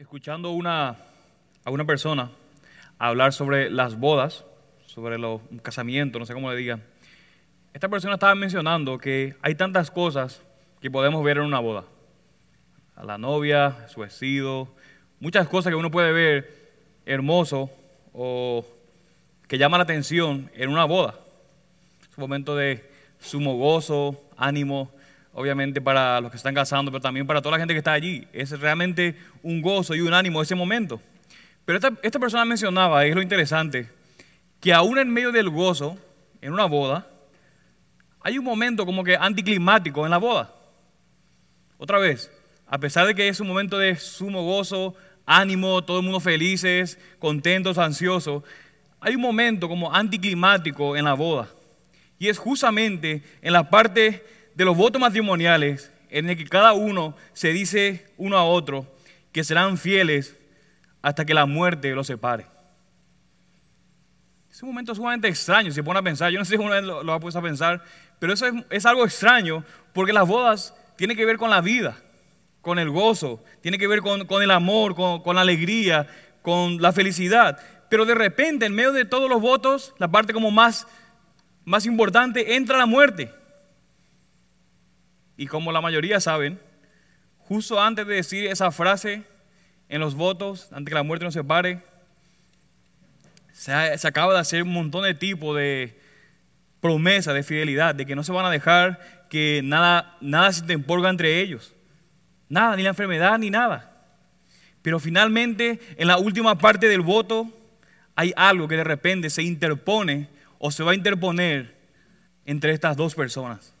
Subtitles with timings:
[0.00, 0.96] escuchando una,
[1.62, 2.30] a una persona
[2.98, 4.46] hablar sobre las bodas,
[4.86, 6.82] sobre los casamientos, no sé cómo le digan.
[7.74, 10.42] Esta persona estaba mencionando que hay tantas cosas
[10.80, 11.84] que podemos ver en una boda.
[12.96, 14.74] A la novia, su vestido,
[15.20, 16.70] muchas cosas que uno puede ver
[17.04, 17.70] hermoso
[18.14, 18.64] o
[19.48, 21.14] que llama la atención en una boda.
[22.10, 24.90] Es un momento de sumo gozo, ánimo,
[25.32, 28.26] obviamente para los que están casando, pero también para toda la gente que está allí.
[28.32, 31.00] Es realmente un gozo y un ánimo ese momento.
[31.64, 33.88] Pero esta, esta persona mencionaba, es lo interesante,
[34.60, 35.96] que aún en medio del gozo,
[36.40, 37.06] en una boda,
[38.22, 40.54] hay un momento como que anticlimático en la boda.
[41.78, 42.30] Otra vez,
[42.66, 46.98] a pesar de que es un momento de sumo gozo, ánimo, todo el mundo felices,
[47.18, 48.42] contentos, ansiosos,
[49.00, 51.48] hay un momento como anticlimático en la boda.
[52.18, 54.22] Y es justamente en la parte
[54.60, 58.86] de los votos matrimoniales en el que cada uno se dice uno a otro
[59.32, 60.36] que serán fieles
[61.00, 62.44] hasta que la muerte los separe.
[64.52, 66.30] Es un momento sumamente extraño, se pone a pensar.
[66.30, 67.82] Yo no sé si uno lo, lo ha puesto a pensar,
[68.18, 71.96] pero eso es, algo extraño porque las bodas tienen que ver con la vida,
[72.60, 76.06] con el gozo, tiene que ver con, el amor, con, con la alegría,
[76.42, 77.58] con la felicidad.
[77.88, 80.86] Pero de repente, en medio de todos los votos, la parte como más,
[81.64, 83.39] más importante, entra la muerte.
[85.40, 86.60] Y como la mayoría saben,
[87.38, 89.22] justo antes de decir esa frase
[89.88, 91.80] en los votos, antes que la muerte nos separe,
[93.50, 95.98] se, acaba de hacer un montón de tipos de
[96.82, 101.08] promesa de fidelidad, de que no se van a dejar que nada, nada se temporga
[101.08, 101.74] entre ellos.
[102.50, 103.90] Nada, ni la enfermedad, ni nada.
[104.82, 107.48] Pero finalmente, en la última parte del voto,
[108.14, 111.76] hay algo que de repente se interpone o se va a interponer
[112.44, 113.72] entre estas dos personas.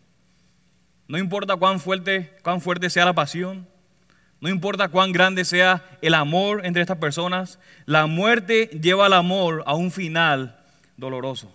[1.10, 3.66] No importa cuán fuerte, cuán fuerte sea la pasión,
[4.40, 9.64] no importa cuán grande sea el amor entre estas personas, la muerte lleva al amor
[9.66, 10.64] a un final
[10.96, 11.52] doloroso.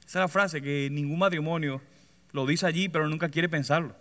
[0.00, 1.80] Esa es la frase que ningún matrimonio
[2.32, 3.96] lo dice allí, pero nunca quiere pensarlo.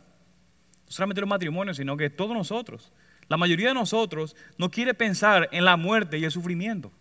[0.88, 2.92] No solamente los matrimonios, sino que todos nosotros,
[3.30, 6.92] la mayoría de nosotros, no quiere pensar en la muerte y el sufrimiento.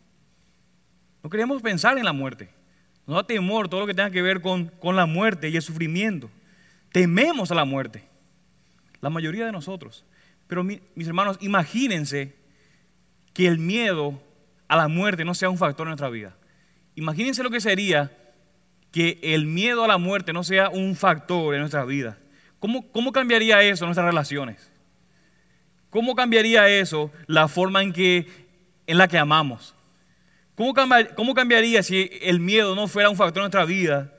[1.24, 2.50] No queremos pensar en la muerte.
[3.06, 6.28] Nos da temor todo lo que tenga que ver con, la muerte y el sufrimiento.
[6.92, 8.04] Tememos a la muerte.
[9.00, 10.04] La mayoría de nosotros.
[10.48, 12.34] Pero mis hermanos, imagínense
[13.32, 14.20] que el miedo
[14.68, 16.36] a la muerte no sea un factor en nuestra vida.
[16.96, 18.10] Imagínense lo que sería
[18.90, 22.18] que el miedo a la muerte no sea un factor en nuestra vida.
[22.58, 24.72] ¿Cómo, cómo cambiaría eso nuestras relaciones?
[25.90, 28.26] ¿Cómo cambiaría eso la forma en, que,
[28.86, 29.75] en la que amamos?
[30.56, 34.10] ¿Cómo, cambiaría si el miedo no fuera un factor en nuestra vida,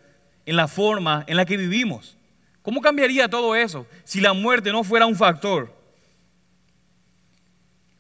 [0.46, 2.16] en la forma en la que vivimos?
[2.62, 5.74] ¿Cómo cambiaría todo eso si la muerte no fuera un factor?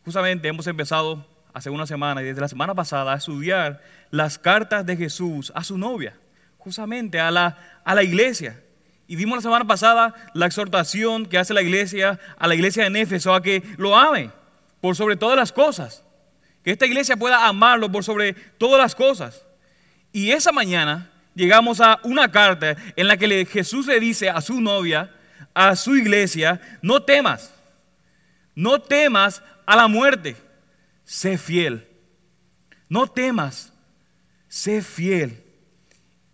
[0.05, 3.81] Justamente hemos empezado hace una semana y desde la semana pasada a estudiar
[4.11, 6.15] las cartas de Jesús a su novia,
[6.59, 8.61] justamente a la, a la iglesia.
[9.07, 13.01] Y vimos la semana pasada la exhortación que hace la iglesia a la iglesia de
[13.01, 14.29] Éfeso a que lo ame
[14.79, 16.03] por sobre todas las cosas
[16.67, 19.41] que esta iglesia pueda amarlo por sobre todas las cosas.
[20.11, 24.59] Y esa mañana llegamos a una carta en la que Jesús le dice a su
[24.59, 25.15] novia,
[25.53, 27.53] a su iglesia, no temas,
[28.53, 30.35] no temas a la muerte,
[31.05, 31.87] sé fiel.
[32.89, 33.71] No temas,
[34.49, 35.41] sé fiel.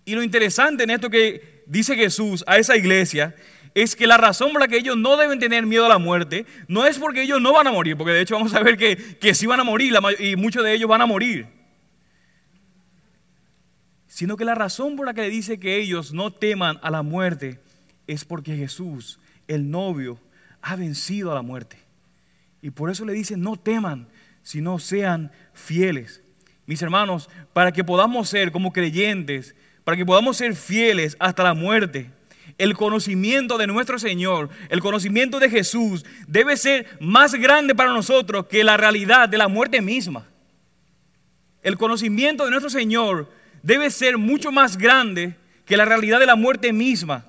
[0.04, 3.36] Y lo interesante en esto que dice Jesús a esa iglesia
[3.76, 6.46] es que la razón por la que ellos no deben tener miedo a la muerte
[6.68, 8.96] no es porque ellos no van a morir, porque de hecho vamos a ver que,
[8.96, 11.48] que sí van a morir y muchos de ellos van a morir,
[14.08, 17.60] sino que la razón por la que dice que ellos no teman a la muerte
[18.06, 20.20] es porque Jesús, el novio,
[20.62, 21.78] ha vencido a la muerte.
[22.62, 24.08] Y por eso le dice, no teman,
[24.44, 26.22] sino sean fieles.
[26.66, 31.54] Mis hermanos, para que podamos ser como creyentes, para que podamos ser fieles hasta la
[31.54, 32.10] muerte,
[32.58, 38.46] el conocimiento de nuestro Señor, el conocimiento de Jesús, debe ser más grande para nosotros
[38.48, 40.28] que la realidad de la muerte misma.
[41.62, 45.36] El conocimiento de nuestro Señor debe ser mucho más grande
[45.66, 47.26] que la realidad de la muerte misma.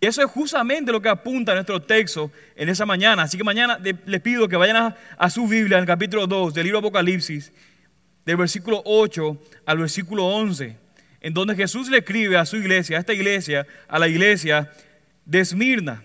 [0.00, 3.22] Y eso es justamente lo que apunta nuestro texto en esa mañana.
[3.22, 6.54] Así que mañana les pido que vayan a, a su Biblia en el capítulo 2
[6.54, 7.52] del libro Apocalipsis,
[8.24, 9.36] del versículo 8
[9.66, 10.87] al versículo 11
[11.28, 14.72] en donde Jesús le escribe a su iglesia, a esta iglesia, a la iglesia
[15.26, 16.02] de Esmirna.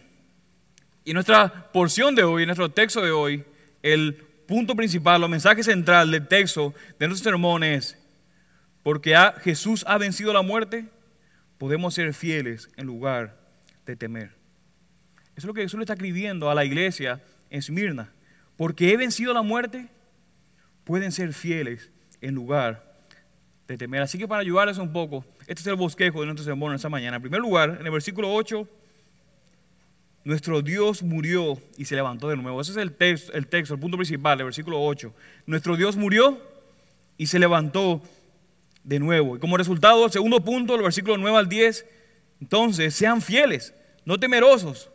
[1.06, 3.46] Y nuestra porción de hoy, nuestro texto de hoy,
[3.81, 4.16] el
[4.46, 7.98] punto principal, el mensaje central del texto de nuestro sermón es,
[8.84, 9.16] porque
[9.46, 10.90] Jesús ha vencido la muerte,
[11.58, 13.40] podemos ser fieles en lugar
[13.86, 14.31] de temer.
[15.38, 18.12] Eso es lo que Jesús le está escribiendo a la iglesia Esmirna,
[18.58, 19.88] porque he vencido la muerte,
[20.84, 22.93] pueden ser fieles en lugar
[23.68, 24.01] de temer.
[24.01, 27.18] Así que para ayudarles un poco, este es el bosquejo de nuestro sermón esta mañana.
[27.18, 28.68] En primer lugar, en el versículo 8,
[30.25, 32.62] nuestro Dios murió y se levantó de nuevo.
[32.62, 35.13] Ese es el texto, el texto, el punto principal, el versículo 8.
[35.45, 36.42] Nuestro Dios murió
[37.18, 38.01] y se levantó
[38.83, 39.36] de nuevo.
[39.38, 41.86] Y como resultado, el segundo punto, el versículo 9 al 10,
[42.42, 43.74] entonces sean fieles,
[44.06, 44.89] no temerosos.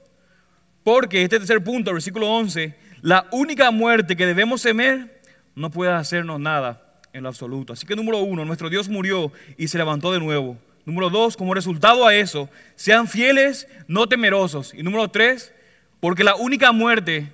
[0.83, 5.21] Porque este tercer punto, el versículo 11, la única muerte que debemos temer
[5.55, 7.73] no puede hacernos nada en lo absoluto.
[7.73, 10.59] Así que número uno, nuestro Dios murió y se levantó de nuevo.
[10.85, 14.73] Número dos, como resultado a eso, sean fieles, no temerosos.
[14.75, 15.53] Y número tres,
[16.01, 17.33] porque la única muerte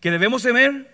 [0.00, 0.90] que debemos temer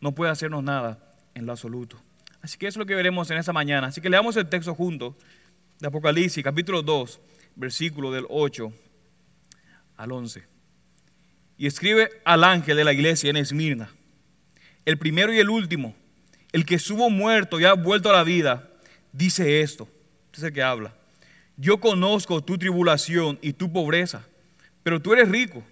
[0.00, 0.98] no puede hacernos nada
[1.34, 2.00] en lo absoluto.
[2.40, 3.88] Así que eso es lo que veremos en esta mañana.
[3.88, 5.14] Así que leamos el texto juntos
[5.78, 7.20] de Apocalipsis, capítulo 2,
[7.56, 8.72] versículo del 8
[9.96, 10.44] al 11.
[11.56, 13.90] Y escribe al ángel de la iglesia en Esmirna,
[14.84, 15.94] el primero y el último,
[16.52, 18.68] el que estuvo muerto y ha vuelto a la vida,
[19.12, 19.88] dice esto.
[20.26, 20.92] Este es el que habla
[21.58, 24.24] yo conozco tu tribulación y tu pobreza,
[24.84, 25.62] pero tú eres rico.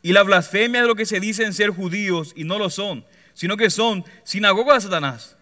[0.00, 3.04] Y la blasfemia de lo que se dicen ser judíos y no lo son,
[3.34, 5.36] sino que son sinagoga de Satanás.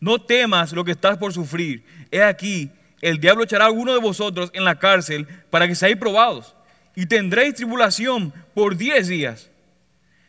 [0.00, 1.84] No temas lo que estás por sufrir.
[2.10, 2.70] He aquí,
[3.00, 6.56] el diablo echará a alguno de vosotros en la cárcel para que seáis probados.
[6.96, 9.50] Y tendréis tribulación por diez días.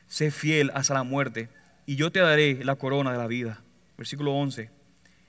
[0.07, 1.49] Sé fiel hasta la muerte,
[1.85, 3.61] y yo te daré la corona de la vida.
[3.97, 4.69] Versículo 11.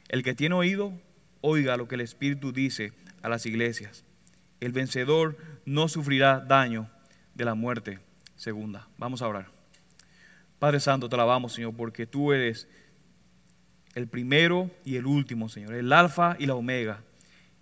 [0.09, 0.93] El que tiene oído,
[1.41, 2.93] oiga lo que el Espíritu dice
[3.23, 4.05] a las iglesias.
[4.61, 6.89] El vencedor no sufrirá daño
[7.35, 7.99] de la muerte
[8.37, 8.89] segunda.
[8.99, 9.49] Vamos a orar.
[10.59, 12.67] Padre Santo, te alabamos, Señor, porque tú eres
[13.95, 17.03] el primero y el último, Señor, el alfa y la omega.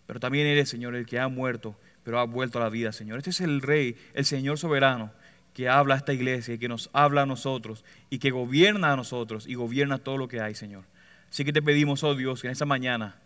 [0.06, 3.18] Pero también eres, Señor, el que ha muerto, pero ha vuelto a la vida, Señor.
[3.18, 5.12] Este es el Rey, el Señor soberano,
[5.54, 8.96] que habla a esta iglesia y que nos habla a nosotros y que gobierna a
[8.96, 10.84] nosotros y gobierna todo lo que hay, Señor.
[11.30, 13.16] Así que te pedimos, oh Dios, que en esta mañana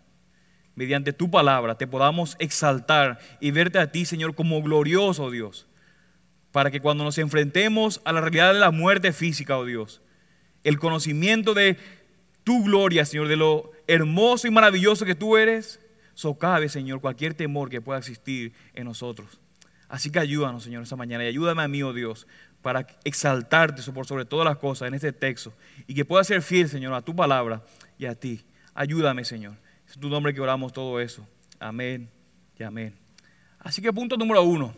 [0.79, 5.67] mediante tu palabra, te podamos exaltar y verte a ti, Señor, como glorioso Dios.
[6.53, 10.03] Para que cuando nos enfrentemos a la realidad de la muerte física, oh Dios,
[10.63, 11.79] el conocimiento de
[12.45, 15.81] tu gloria, Señor, de lo hermoso y maravilloso que tú eres,
[16.15, 19.41] socave, Señor, cualquier temor que pueda existir en nosotros.
[19.89, 22.27] Así que ayúdanos, Señor, esta mañana y ayúdame a mí, oh Dios,
[22.61, 25.53] para exaltarte por sobre todas las cosas en este texto
[25.87, 27.63] y que pueda ser fiel, Señor, a tu palabra
[27.99, 28.45] y a ti.
[28.75, 29.55] Ayúdame, Señor.
[29.89, 31.27] Es tu nombre que oramos todo eso.
[31.59, 32.11] Amén
[32.59, 32.95] y amén.
[33.59, 34.75] Así que punto número uno.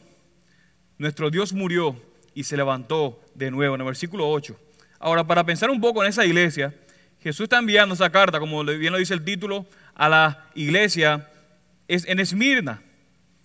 [0.96, 2.00] Nuestro Dios murió
[2.34, 4.58] y se levantó de nuevo en el versículo 8.
[5.00, 6.74] Ahora, para pensar un poco en esa iglesia,
[7.20, 11.28] Jesús está enviando esa carta, como bien lo dice el título, a la iglesia
[11.88, 12.82] en Esmirna.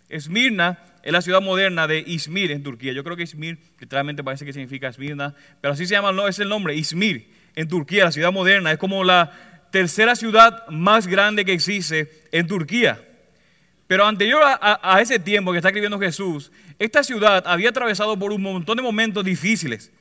[0.08, 2.92] Esmirna es la ciudad moderna de Izmir en Turquía.
[2.92, 6.40] Yo creo que Izmir literalmente parece que significa Esmirna, pero así se llama, no, es
[6.40, 8.72] el nombre, Izmir, en Turquía, la ciudad moderna.
[8.72, 9.32] Es como la
[9.72, 13.08] tercera ciudad más grande que existe en Turquía.
[13.86, 18.42] Pero anterior a, ese tiempo que está escribiendo Jesús, esta ciudad había atravesado por un
[18.42, 19.92] montón de momentos difíciles.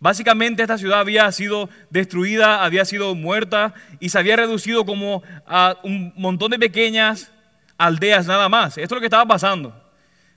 [0.00, 5.76] Básicamente esta ciudad había sido destruida, había sido muerta y se había reducido como a
[5.82, 7.30] un montón de pequeñas
[7.76, 8.78] aldeas nada más.
[8.78, 9.85] Esto es lo que estaba pasando.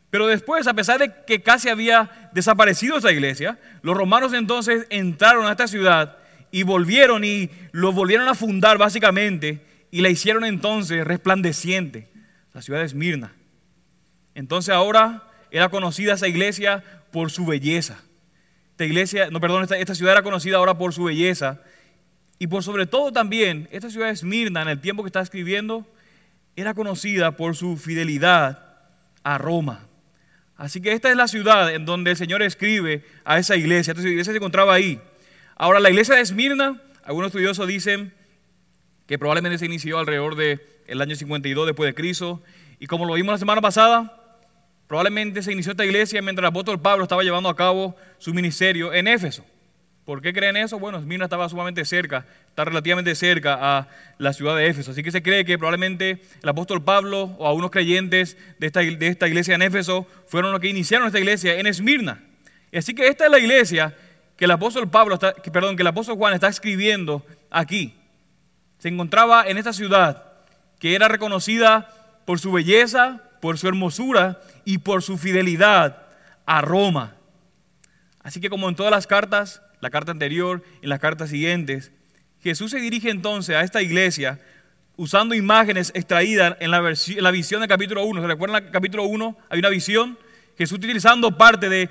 [0.10, 5.46] Pero después, a pesar de que casi había desaparecido esa iglesia, los romanos entonces entraron
[5.46, 6.18] a esta ciudad
[6.52, 12.10] y volvieron y lo volvieron a fundar básicamente y la hicieron entonces resplandeciente,
[12.54, 13.34] la ciudad de Esmirna.
[14.36, 18.02] Entonces ahora era conocida esa iglesia por su belleza.
[18.72, 21.62] Esta iglesia, no, perdón, esta, ciudad era conocida ahora por su belleza
[22.38, 25.86] y por sobre todo también esta ciudad de Esmirna en el tiempo que está escribiendo
[26.56, 28.78] era conocida por su fidelidad
[29.24, 29.89] a Roma.
[30.60, 33.94] Así que esta es la ciudad en donde el Señor escribe a esa iglesia.
[33.94, 35.00] Esta iglesia se encontraba ahí.
[35.56, 38.14] Ahora, la iglesia de Esmirna, algunos estudiosos dicen
[39.08, 42.44] que probablemente se inició alrededor del año 52 después de Cristo.
[42.78, 44.38] Y como lo vimos la semana pasada,
[44.86, 48.94] probablemente se inició esta iglesia mientras el apóstol Pablo estaba llevando a cabo su ministerio
[48.94, 49.46] en Éfeso.
[50.10, 50.80] ¿Por qué creen eso?
[50.80, 53.88] Bueno, Esmirna estaba sumamente cerca, está relativamente cerca a
[54.18, 54.90] la ciudad de Éfeso.
[54.90, 59.08] Así que se cree que probablemente el apóstol Pablo o algunos creyentes de esta, de
[59.08, 62.24] esta iglesia en Éfeso fueron los que iniciaron esta iglesia en Esmirna.
[62.74, 63.96] Así que esta es la iglesia
[64.36, 67.94] que el apóstol Pablo, está, perdón, que el apóstol Juan está escribiendo aquí.
[68.80, 70.24] Se encontraba en esta ciudad
[70.80, 71.94] que era reconocida
[72.26, 76.08] por su belleza, por su hermosura y por su fidelidad
[76.48, 77.14] a Roma.
[78.24, 81.92] Así que como en todas las cartas, la carta anterior y las cartas siguientes,
[82.42, 84.40] Jesús se dirige entonces a esta iglesia
[84.96, 88.22] usando imágenes extraídas en la, visión del capítulo 1.
[88.22, 89.38] ¿Se recuerdan el capítulo 1?
[89.50, 90.18] Hay una visión
[90.58, 91.90] Jesús utilizando parte de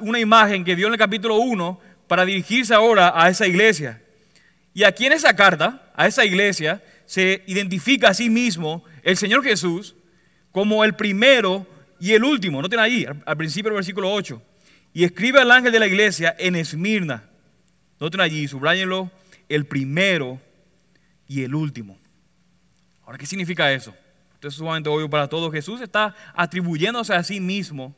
[0.00, 4.02] una imagen que dio en el capítulo 1 para dirigirse ahora a esa iglesia.
[4.74, 9.42] Y aquí en esa carta, a esa iglesia, se identifica a sí mismo el Señor
[9.42, 9.96] Jesús
[10.52, 11.66] como el primero
[11.98, 12.60] y el último.
[12.60, 14.42] Noten ahí, al principio del versículo 8.
[14.98, 17.22] Y escribe al ángel de la iglesia en Esmirna.
[18.00, 19.12] Noten allí, subrayenlo,
[19.48, 20.40] el primero
[21.28, 21.96] y el último.
[23.04, 23.94] Ahora, ¿qué significa eso?
[24.34, 25.52] Esto es sumamente obvio para todos.
[25.52, 27.94] Jesús está atribuyéndose a sí mismo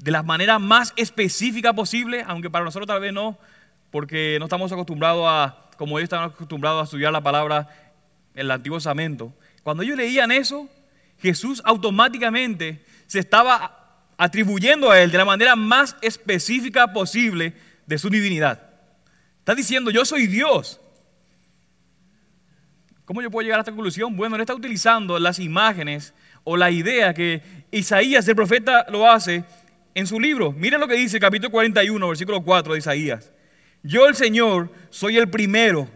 [0.00, 3.38] de la manera más específica posible, aunque para nosotros tal vez no,
[3.92, 7.68] porque no estamos acostumbrados a, como ellos están acostumbrados a estudiar la palabra
[8.34, 9.32] en el Antiguo Testamento.
[9.62, 10.68] Cuando ellos leían eso,
[11.18, 13.81] Jesús automáticamente se estaba
[14.16, 17.54] atribuyendo a él de la manera más específica posible
[17.86, 18.60] de su divinidad.
[19.38, 20.80] Está diciendo, yo soy Dios.
[23.04, 24.16] ¿Cómo yo puedo llegar a esta conclusión?
[24.16, 26.14] Bueno, él está utilizando las imágenes
[26.44, 29.44] o la idea que Isaías, el profeta, lo hace
[29.94, 30.52] en su libro.
[30.52, 33.32] Miren lo que dice capítulo 41, versículo 4 de Isaías.
[33.82, 35.88] Yo el Señor soy el primero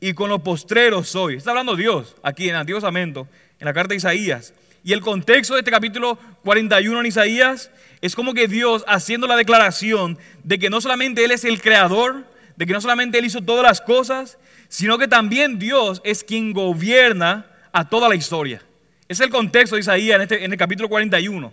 [0.00, 1.36] y con los postreros soy.
[1.36, 3.28] Está hablando Dios aquí en el Antiguo Testamento,
[3.58, 4.54] en la carta de Isaías.
[4.84, 7.70] Y el contexto de este capítulo 41 en Isaías
[8.02, 12.26] es como que Dios haciendo la declaración de que no solamente Él es el creador,
[12.56, 14.36] de que no solamente Él hizo todas las cosas,
[14.68, 18.60] sino que también Dios es quien gobierna a toda la historia.
[19.08, 21.50] Es el contexto de Isaías en, este, en el capítulo 41.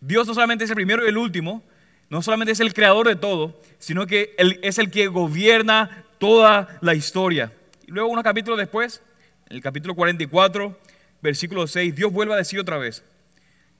[0.00, 1.62] Dios no solamente es el primero y el último,
[2.08, 6.78] no solamente es el creador de todo, sino que Él es el que gobierna toda
[6.80, 7.52] la historia.
[7.86, 9.02] Y luego, unos capítulos después,
[9.48, 10.76] en el capítulo 44,
[11.22, 13.04] versículo 6, Dios vuelve a decir otra vez,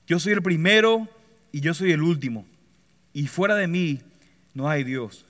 [0.07, 1.07] yo soy el primero
[1.51, 2.45] y yo soy el último,
[3.13, 4.01] y fuera de mí
[4.53, 5.25] no hay Dios.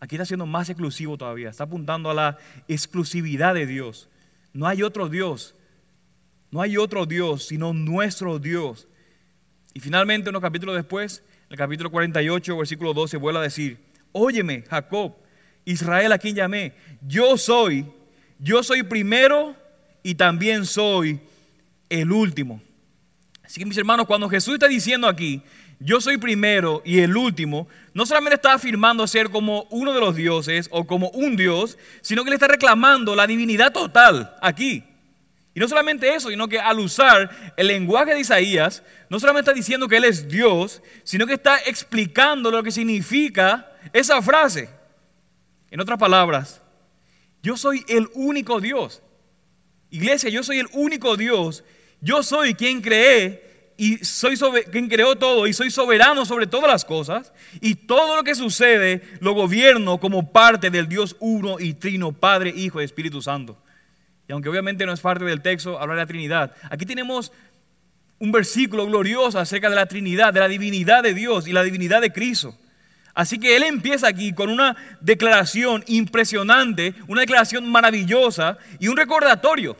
[0.00, 4.08] Aquí está siendo más exclusivo todavía, está apuntando a la exclusividad de Dios.
[4.52, 5.54] No hay otro Dios,
[6.50, 8.86] no hay otro Dios, sino nuestro Dios.
[9.74, 13.78] Y finalmente, unos capítulos después, el capítulo 48, versículo 12, vuelve a decir,
[14.12, 15.16] óyeme, Jacob,
[15.64, 16.74] Israel a quien llamé,
[17.06, 17.84] yo soy,
[18.38, 19.56] yo soy primero
[20.08, 21.20] y también soy
[21.90, 22.62] el último.
[23.44, 25.42] Así que mis hermanos, cuando Jesús está diciendo aquí,
[25.80, 30.16] yo soy primero y el último, no solamente está afirmando ser como uno de los
[30.16, 34.82] dioses o como un dios, sino que le está reclamando la divinidad total aquí.
[35.54, 39.54] Y no solamente eso, sino que al usar el lenguaje de Isaías, no solamente está
[39.54, 44.70] diciendo que Él es Dios, sino que está explicando lo que significa esa frase.
[45.70, 46.62] En otras palabras,
[47.42, 49.02] yo soy el único Dios.
[49.90, 51.64] Iglesia, yo soy el único Dios.
[52.00, 54.36] Yo soy quien cree y soy
[54.70, 57.32] quien creó todo y soy soberano sobre todas las cosas.
[57.60, 62.52] Y todo lo que sucede lo gobierno como parte del Dios uno y trino, Padre,
[62.54, 63.56] Hijo y Espíritu Santo.
[64.28, 67.32] Y aunque obviamente no es parte del texto hablar de la Trinidad, aquí tenemos
[68.18, 72.00] un versículo glorioso acerca de la Trinidad, de la divinidad de Dios y la divinidad
[72.00, 72.56] de Cristo.
[73.18, 79.76] Así que él empieza aquí con una declaración impresionante, una declaración maravillosa y un recordatorio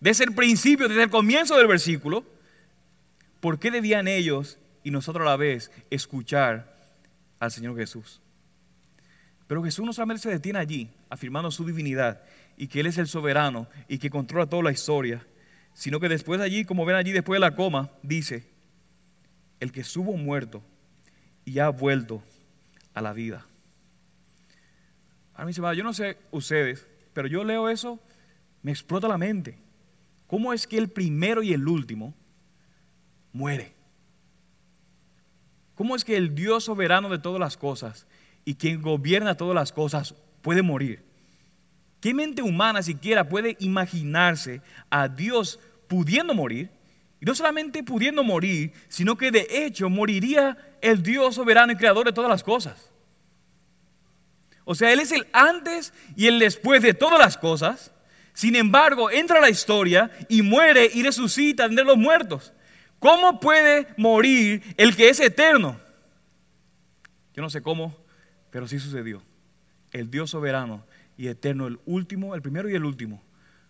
[0.00, 2.24] desde el principio, desde el comienzo del versículo,
[3.38, 6.74] por qué debían ellos y nosotros a la vez escuchar
[7.38, 8.20] al Señor Jesús.
[9.46, 12.22] Pero Jesús no solamente se detiene allí, afirmando su divinidad,
[12.56, 15.24] y que Él es el soberano y que controla toda la historia,
[15.72, 18.44] sino que después allí, como ven allí después de la coma, dice,
[19.60, 20.64] el que subo muerto
[21.44, 22.24] y ha vuelto
[22.94, 23.46] a la vida.
[25.34, 27.98] A mí se va, yo no sé ustedes, pero yo leo eso,
[28.62, 29.58] me explota la mente.
[30.26, 32.14] ¿Cómo es que el primero y el último
[33.32, 33.74] muere?
[35.74, 38.06] ¿Cómo es que el Dios soberano de todas las cosas
[38.44, 41.02] y quien gobierna todas las cosas puede morir?
[42.00, 46.70] ¿Qué mente humana siquiera puede imaginarse a Dios pudiendo morir?
[47.22, 52.04] Y no solamente pudiendo morir, sino que de hecho moriría el Dios soberano y creador
[52.04, 52.90] de todas las cosas.
[54.64, 57.92] O sea, Él es el antes y el después de todas las cosas.
[58.32, 62.52] Sin embargo, entra a la historia y muere y resucita de los muertos.
[62.98, 65.78] ¿Cómo puede morir el que es eterno?
[67.34, 67.96] Yo no sé cómo,
[68.50, 69.22] pero sí sucedió.
[69.92, 70.84] El Dios soberano
[71.16, 73.22] y eterno, el último, el primero y el último,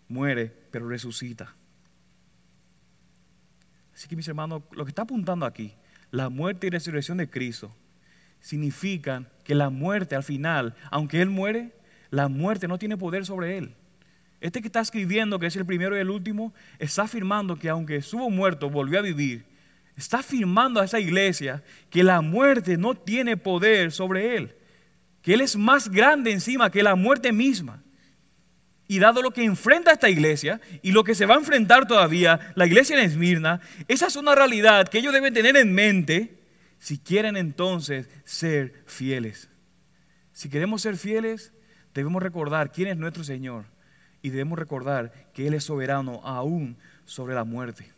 [0.07, 1.53] muere, pero resucita.
[3.93, 5.73] Así que mis hermanos, lo que está apuntando aquí,
[6.11, 7.75] la muerte y resurrección de Cristo,
[8.39, 11.73] significan que la muerte al final, aunque Él muere,
[12.09, 13.75] la muerte no tiene poder sobre Él.
[14.41, 17.97] Este que está escribiendo, que es el primero y el último, está afirmando que aunque
[17.97, 19.45] estuvo muerto, volvió a vivir.
[19.95, 24.55] Está afirmando a esa iglesia que la muerte no tiene poder sobre Él
[25.23, 27.81] que Él es más grande encima que la muerte misma.
[28.87, 32.53] Y dado lo que enfrenta esta iglesia y lo que se va a enfrentar todavía
[32.55, 36.43] la iglesia en Esmirna, esa es una realidad que ellos deben tener en mente
[36.79, 39.49] si quieren entonces ser fieles.
[40.33, 41.53] Si queremos ser fieles,
[41.93, 43.65] debemos recordar quién es nuestro Señor
[44.21, 47.91] y debemos recordar que Él es soberano aún sobre la muerte.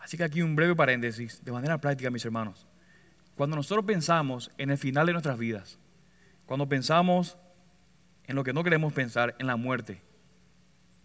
[0.00, 2.66] Así que aquí un breve paréntesis, de manera práctica, mis hermanos.
[3.36, 5.78] Cuando nosotros pensamos en el final de nuestras vidas,
[6.46, 7.36] cuando pensamos
[8.28, 10.00] en lo que no queremos pensar, en la muerte,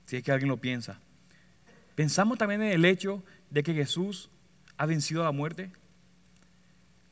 [0.05, 0.99] si es que alguien lo piensa,
[1.95, 4.29] pensamos también en el hecho de que Jesús
[4.77, 5.71] ha vencido la muerte.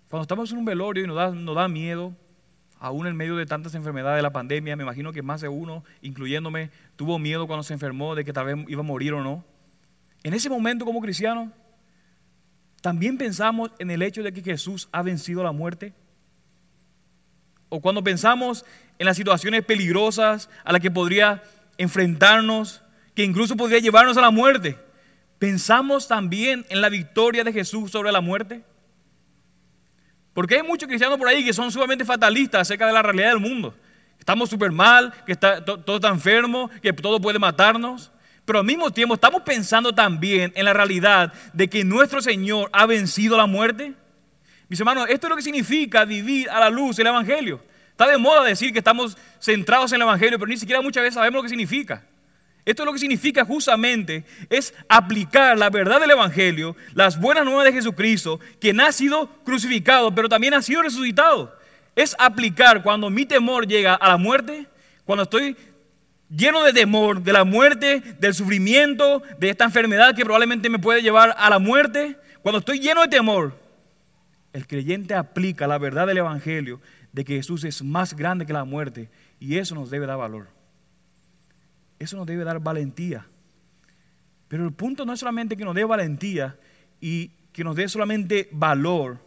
[0.10, 2.16] Cuando estamos en un velorio y nos da, nos da miedo,
[2.80, 5.84] aún en medio de tantas enfermedades de la pandemia, me imagino que más de uno,
[6.02, 9.46] incluyéndome, tuvo miedo cuando se enfermó de que tal vez iba a morir o no.
[10.24, 11.52] En ese momento como cristiano,
[12.82, 15.94] también pensamos en el hecho de que Jesús ha vencido la muerte.
[17.74, 18.66] O cuando pensamos
[19.00, 21.42] en las situaciones peligrosas a las que podría
[21.78, 22.84] enfrentarnos,
[23.16, 24.78] que incluso podría llevarnos a la muerte,
[25.40, 28.62] pensamos también en la victoria de Jesús sobre la muerte.
[30.34, 33.40] Porque hay muchos cristianos por ahí que son sumamente fatalistas acerca de la realidad del
[33.40, 33.74] mundo.
[34.20, 38.12] Estamos súper mal, que está, todo está enfermo, que todo puede matarnos.
[38.44, 42.86] Pero al mismo tiempo estamos pensando también en la realidad de que nuestro Señor ha
[42.86, 43.94] vencido la muerte.
[44.72, 47.62] Mis hermanos, esto es lo que significa vivir a la luz del Evangelio.
[47.90, 51.16] Está de moda decir que estamos centrados en el Evangelio, pero ni siquiera muchas veces
[51.16, 52.06] sabemos lo que significa.
[52.64, 57.66] Esto es lo que significa justamente es aplicar la verdad del Evangelio, las buenas nuevas
[57.66, 61.54] de Jesucristo, quien ha sido crucificado, pero también ha sido resucitado.
[61.94, 64.68] Es aplicar cuando mi temor llega a la muerte,
[65.04, 65.58] cuando estoy
[66.30, 71.02] lleno de temor de la muerte, del sufrimiento, de esta enfermedad que probablemente me puede
[71.02, 73.61] llevar a la muerte, cuando estoy lleno de temor,
[74.54, 76.82] el creyente aplica la verdad del Evangelio
[77.14, 80.50] de que Jesús es más grande que la muerte y eso nos debe dar valor.
[82.00, 83.28] Eso nos debe dar valentía.
[84.48, 86.58] Pero el punto no es solamente que nos dé valentía
[87.00, 89.20] y que nos dé solamente valor,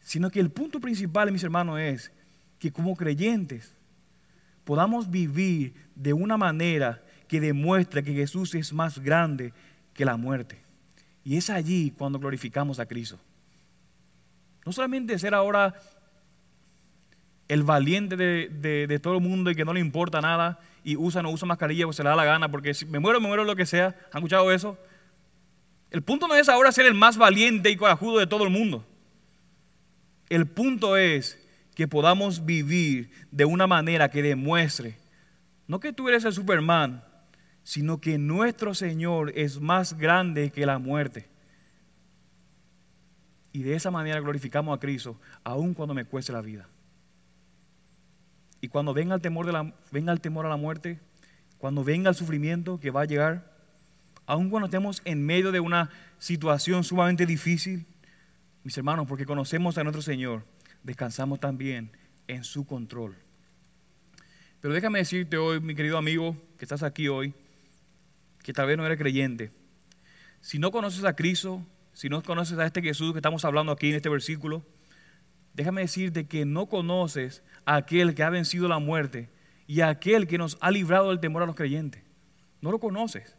[0.00, 2.12] sino que el punto principal, mis hermanos, es
[2.58, 3.74] que como creyentes
[4.64, 9.52] podamos vivir de una manera que demuestre que Jesús es más grande
[9.94, 10.58] que la muerte.
[11.22, 13.18] Y es allí cuando glorificamos a Cristo.
[14.66, 15.74] No solamente ser ahora
[17.46, 21.30] el valiente de, todo el mundo y que no le importa nada y usa no
[21.30, 23.54] usa mascarilla porque se le da la gana, porque si me muero, me muero lo
[23.54, 23.94] que sea.
[24.12, 24.76] ¿Han escuchado eso?
[25.92, 28.84] El punto no es ahora ser el más valiente y corajudo de todo el mundo.
[30.28, 31.38] El punto es
[31.76, 34.98] que podamos vivir de una manera que demuestre,
[35.68, 37.04] no que tú eres el Superman,
[37.62, 41.28] sino que nuestro Señor es más grande que la muerte.
[43.56, 46.68] Y de esa manera glorificamos a Cristo, aun cuando me cueste la vida.
[48.60, 51.00] Y cuando venga el temor, de la, venga el temor a la muerte,
[51.56, 53.56] cuando venga el sufrimiento que va a llegar,
[54.26, 55.88] aun cuando estemos en medio de una
[56.18, 57.86] situación sumamente difícil,
[58.62, 60.44] mis hermanos, porque conocemos a nuestro Señor,
[60.82, 61.90] descansamos también
[62.28, 63.16] en su control.
[64.60, 67.32] Pero déjame decirte hoy, mi querido amigo, que estás aquí hoy,
[68.42, 69.50] que tal vez no eres creyente.
[70.42, 71.64] Si no conoces a Cristo,
[71.96, 74.62] si no conoces a este Jesús que estamos hablando aquí en este versículo,
[75.54, 79.30] déjame decirte que no conoces a aquel que ha vencido la muerte
[79.66, 82.02] y a aquel que nos ha librado del temor a los creyentes.
[82.60, 83.38] No lo conoces.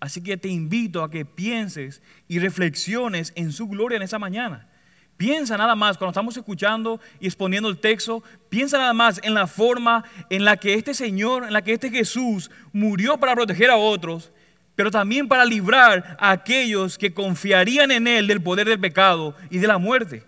[0.00, 4.68] Así que te invito a que pienses y reflexiones en su gloria en esa mañana.
[5.16, 9.46] Piensa nada más, cuando estamos escuchando y exponiendo el texto, piensa nada más en la
[9.46, 13.76] forma en la que este Señor, en la que este Jesús murió para proteger a
[13.76, 14.32] otros,
[14.76, 19.58] pero también para librar a aquellos que confiarían en Él del poder del pecado y
[19.58, 20.24] de la muerte.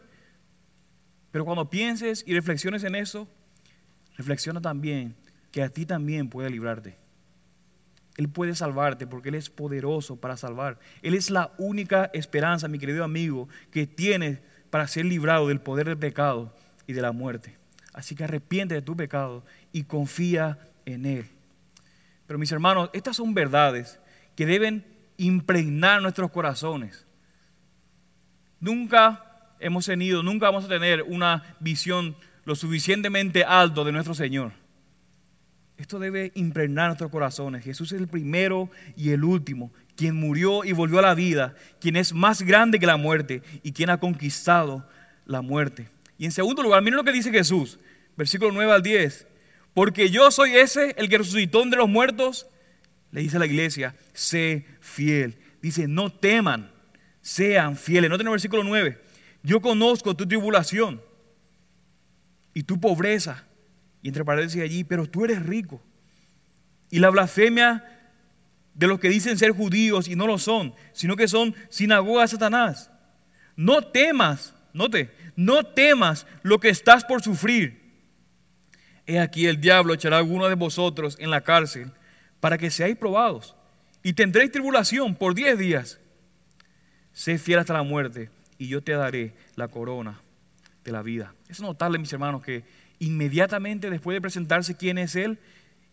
[1.33, 3.29] Pero cuando pienses y reflexiones en eso,
[4.17, 5.15] reflexiona también
[5.51, 6.97] que a ti también puede librarte.
[8.17, 10.79] Él puede salvarte porque Él es poderoso para salvar.
[11.03, 14.39] Él es la única esperanza, mi querido amigo, que tienes
[14.71, 16.55] para ser librado del poder del pecado
[16.87, 17.57] y de la muerte.
[17.93, 21.27] Así que arrepiente de tu pecado y confía en Él.
[22.27, 24.01] Pero mis hermanos, estas son verdades
[24.37, 24.85] que deben
[25.17, 27.07] impregnar nuestros corazones.
[28.61, 34.53] Nunca hemos tenido, nunca vamos a tener una visión lo suficientemente alto de nuestro Señor.
[35.77, 37.65] Esto debe impregnar nuestros corazones.
[37.65, 41.97] Jesús es el primero y el último quien murió y volvió a la vida, quien
[41.97, 44.87] es más grande que la muerte y quien ha conquistado
[45.25, 45.89] la muerte.
[46.19, 47.79] Y en segundo lugar, miren lo que dice Jesús,
[48.17, 49.27] versículo 9 al 10.
[49.75, 52.47] Porque yo soy ese, el que resucitó entre los muertos,
[53.11, 55.39] le dice a la iglesia, sé fiel.
[55.63, 56.71] Dice, no teman,
[57.21, 58.11] sean fieles.
[58.11, 59.01] Noten el versículo 9.
[59.43, 61.01] Yo conozco tu tribulación
[62.53, 63.45] y tu pobreza.
[64.03, 65.83] Y entre paréntesis allí, pero tú eres rico.
[66.89, 67.85] y la blasfemia
[68.75, 72.29] de los que dicen ser judíos y no lo son, sino que son sinagoga de
[72.29, 72.91] Satanás.
[73.57, 77.87] No temas, note, no temas lo que estás por sufrir.
[79.07, 81.91] He aquí el diablo echará a alguno de vosotros en la cárcel
[82.41, 83.55] para que seáis probados
[84.03, 85.99] y tendréis tribulación por diez días.
[87.13, 90.21] Sé fiel hasta la muerte y yo te daré la corona
[90.85, 91.35] de la vida.
[91.49, 92.63] Es notable, mis hermanos, que
[92.99, 95.39] inmediatamente después de presentarse quién es Él,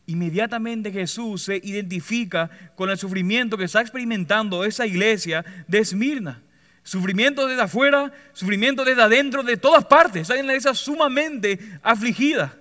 [0.06, 6.43] inmediatamente Jesús se identifica con el sufrimiento que está experimentando esa iglesia de Esmirna.
[6.84, 10.29] Sufrimiento desde afuera, sufrimiento desde adentro, de todas partes.
[10.29, 12.58] Hay una iglesia sumamente afligida.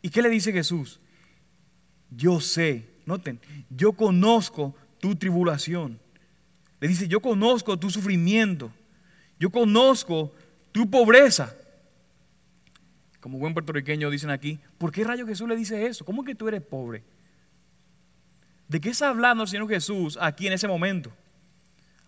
[0.00, 1.01] ¿Y qué le dice Jesús?
[2.16, 5.98] Yo sé, noten, yo conozco tu tribulación.
[6.80, 8.70] Le dice, yo conozco tu sufrimiento.
[9.38, 10.32] Yo conozco
[10.72, 11.54] tu pobreza.
[13.20, 16.04] Como buen puertorriqueño dicen aquí, ¿por qué rayo Jesús le dice eso?
[16.04, 17.04] ¿Cómo que tú eres pobre?
[18.68, 21.12] ¿De qué está hablando el Señor Jesús aquí en ese momento?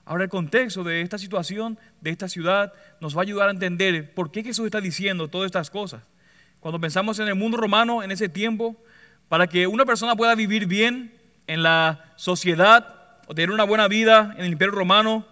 [0.05, 4.13] Ahora el contexto de esta situación, de esta ciudad, nos va a ayudar a entender
[4.13, 6.03] por qué Jesús está diciendo todas estas cosas.
[6.61, 8.77] Cuando pensamos en el mundo romano en ese tiempo,
[9.29, 11.15] para que una persona pueda vivir bien
[11.47, 12.95] en la sociedad
[13.27, 15.27] o tener una buena vida en el imperio romano,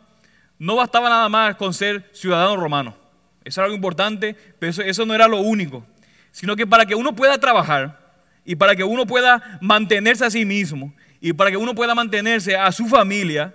[0.59, 2.97] no bastaba nada más con ser ciudadano romano.
[3.45, 5.85] Eso era algo importante, pero eso, no era lo único.
[6.31, 7.99] Sino que para que uno pueda trabajar
[8.45, 12.57] y para que uno pueda mantenerse a sí mismo y para que uno pueda mantenerse
[12.57, 13.55] a su familia,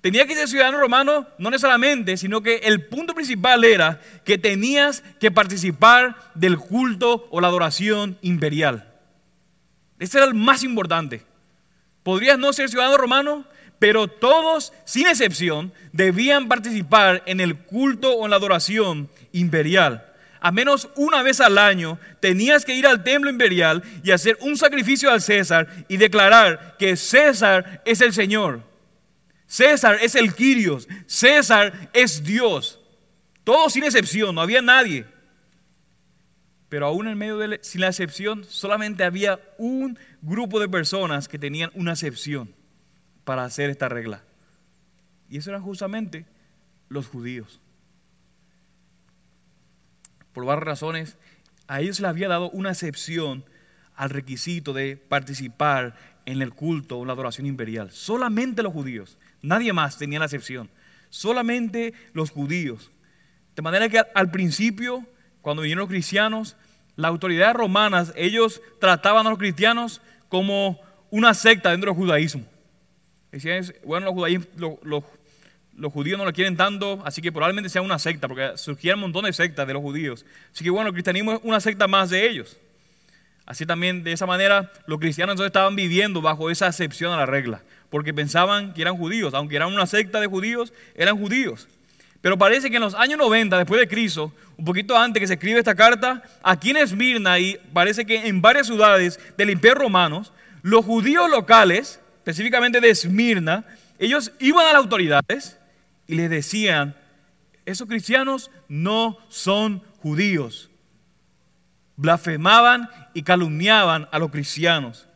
[0.00, 5.02] tenía que ser ciudadano romano, no necesariamente, sino que el punto principal era que tenías
[5.20, 8.87] que participar del culto o la adoración imperial.
[9.98, 11.22] Ese era el más importante.
[12.02, 13.44] Podrías no ser ciudadano romano,
[13.78, 20.04] pero todos, sin excepción, debían participar en el culto o en la adoración imperial.
[20.40, 24.56] A menos una vez al año tenías que ir al templo imperial y hacer un
[24.56, 28.62] sacrificio al César y declarar que César es el Señor.
[29.46, 30.86] César es el Quirios.
[31.06, 32.80] César es Dios.
[33.42, 35.06] Todos sin excepción, no había nadie.
[36.68, 41.38] Pero aún en medio de sin la excepción, solamente había un grupo de personas que
[41.38, 42.54] tenían una excepción
[43.24, 44.22] para hacer esta regla.
[45.30, 46.26] Y eso eran justamente
[46.88, 47.60] los judíos.
[50.32, 51.18] Por varias razones,
[51.66, 53.44] a ellos les había dado una excepción
[53.94, 57.90] al requisito de participar en el culto o la adoración imperial.
[57.90, 60.70] Solamente los judíos, nadie más tenía la excepción.
[61.10, 62.90] Solamente los judíos.
[63.56, 65.06] De manera que al principio,
[65.42, 66.56] cuando vinieron los cristianos,
[66.96, 72.44] las autoridades romanas, ellos trataban a los cristianos como una secta dentro del judaísmo.
[73.30, 74.12] Decían, bueno,
[74.82, 79.02] los, judíos no lo quieren tanto, así que probablemente sea una secta, porque surgían un
[79.02, 80.24] montón de sectas de los judíos.
[80.52, 82.56] Así que bueno, el cristianismo es una secta más de ellos.
[83.46, 87.62] Así también, de esa manera, los cristianos estaban viviendo bajo esa excepción a la regla,
[87.90, 91.68] porque pensaban que eran judíos, aunque eran una secta de judíos, eran judíos.
[92.20, 95.34] Pero parece que en los años 90, después de Cristo, un poquito antes que se
[95.34, 100.24] escribe esta carta, aquí en Esmirna y parece que en varias ciudades del Imperio Romano,
[100.62, 103.64] los judíos locales específicamente de Esmirna,
[103.98, 105.58] ellos iban a las autoridades
[106.06, 106.94] y les decían,
[107.64, 110.70] esos cristianos no son judíos.
[111.96, 115.08] Blasfemaban y calumniaban a los cristianos.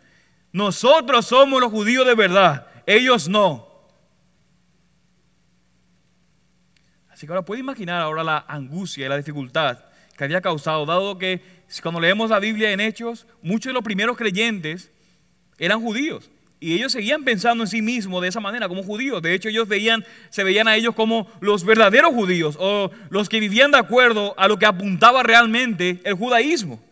[0.52, 3.71] Nosotros somos los judíos de verdad, ellos no.
[7.22, 9.78] Así que ahora puede imaginar ahora la angustia y la dificultad
[10.18, 11.40] que había causado, dado que
[11.80, 14.90] cuando leemos la Biblia en Hechos, muchos de los primeros creyentes
[15.56, 16.32] eran judíos.
[16.58, 19.22] Y ellos seguían pensando en sí mismos de esa manera, como judíos.
[19.22, 23.38] De hecho, ellos veían, se veían a ellos como los verdaderos judíos o los que
[23.38, 26.82] vivían de acuerdo a lo que apuntaba realmente el judaísmo.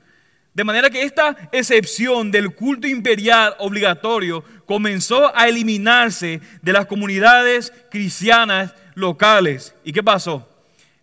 [0.54, 7.72] De manera que esta excepción del culto imperial obligatorio comenzó a eliminarse de las comunidades
[7.90, 9.74] cristianas locales.
[9.84, 10.48] ¿Y qué pasó?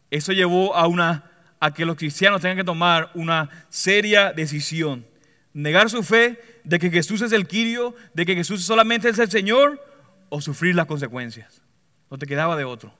[0.09, 5.05] Eso llevó a, una, a que los cristianos tengan que tomar una seria decisión.
[5.53, 9.29] Negar su fe de que Jesús es el Quirio, de que Jesús solamente es el
[9.29, 9.83] Señor,
[10.29, 11.61] o sufrir las consecuencias.
[12.09, 12.93] No te quedaba de otro.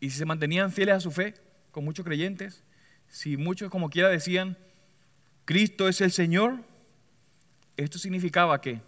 [0.00, 1.34] Y si se mantenían fieles a su fe,
[1.70, 2.62] con muchos creyentes,
[3.08, 4.56] si muchos como quiera decían,
[5.44, 6.58] Cristo es el Señor,
[7.76, 8.80] esto significaba que,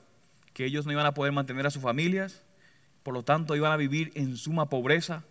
[0.53, 2.43] que ellos no iban a poder mantener a sus familias,
[3.03, 5.25] por lo tanto iban a vivir en suma pobreza,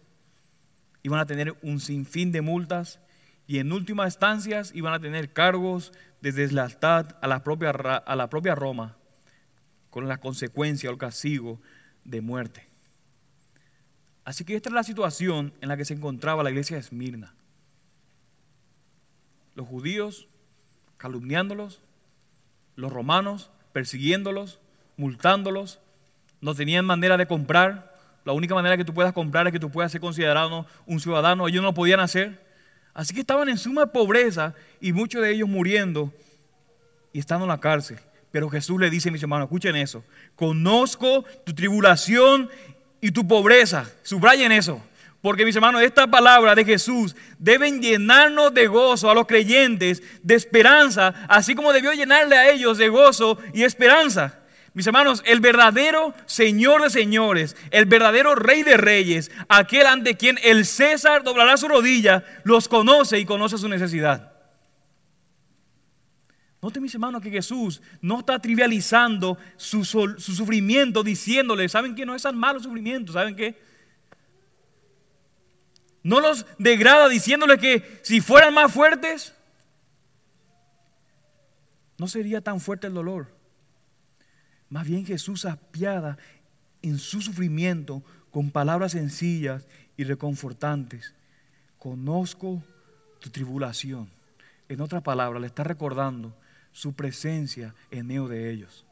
[1.04, 3.00] iban a tener un sinfín de multas
[3.48, 8.30] y en últimas instancias iban a tener cargos de deslealtad a la propia, a la
[8.30, 8.98] propia Roma,
[9.90, 11.60] con la consecuencia o el castigo
[12.04, 12.68] de muerte.
[14.24, 17.34] Así que esta es la situación en la que se encontraba la iglesia de Esmirna.
[19.56, 20.28] Los judíos
[20.98, 21.82] calumniándolos,
[22.76, 24.60] los romanos persiguiéndolos,
[24.98, 25.80] multándolos,
[26.42, 27.94] no tenían manera de comprar.
[28.26, 31.48] La única manera que tú puedas comprar es que tú puedas ser considerado un ciudadano.
[31.48, 32.44] Ellos no lo podían hacer.
[32.94, 36.12] Así que estaban en suma pobreza y muchos de ellos muriendo
[37.14, 37.98] y estando en la cárcel.
[38.32, 40.04] Pero Jesús le dice, mis hermanos, escuchen eso.
[40.36, 42.50] Conozco tu tribulación
[43.02, 43.90] y tu pobreza.
[44.04, 44.82] Subrayen eso.
[45.22, 50.36] Porque mis hermanos, esta palabra de Jesús deben llenarnos de gozo a los creyentes, de
[50.36, 54.40] esperanza, así como debió llenarle a ellos de gozo y esperanza.
[54.74, 60.38] Mis hermanos, el verdadero Señor de señores, el verdadero Rey de reyes, aquel ante quien
[60.44, 64.34] el César doblará su rodilla, los conoce y conoce su necesidad.
[66.62, 72.06] Note, mis hermanos, que Jesús no está trivializando su, su sufrimiento diciéndole, ¿saben qué?
[72.06, 73.58] No es tan malo sufrimiento, ¿saben qué?
[76.04, 79.34] No los degrada diciéndole que si fueran más fuertes,
[81.98, 83.39] no sería tan fuerte el dolor.
[84.70, 86.18] Más bien Jesús apiada
[86.82, 91.14] en su sufrimiento con palabras sencillas y reconfortantes.
[91.78, 92.64] Conozco
[93.20, 94.10] tu tribulación.
[94.68, 96.36] En otra palabra, le está recordando
[96.72, 98.86] su presencia en medio de ellos.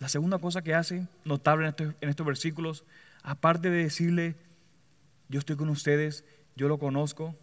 [0.00, 2.84] La segunda cosa que hace notable en estos, en estos versículos
[3.22, 4.34] aparte de decirle,
[5.28, 6.24] yo estoy con ustedes,
[6.56, 7.36] yo lo conozco,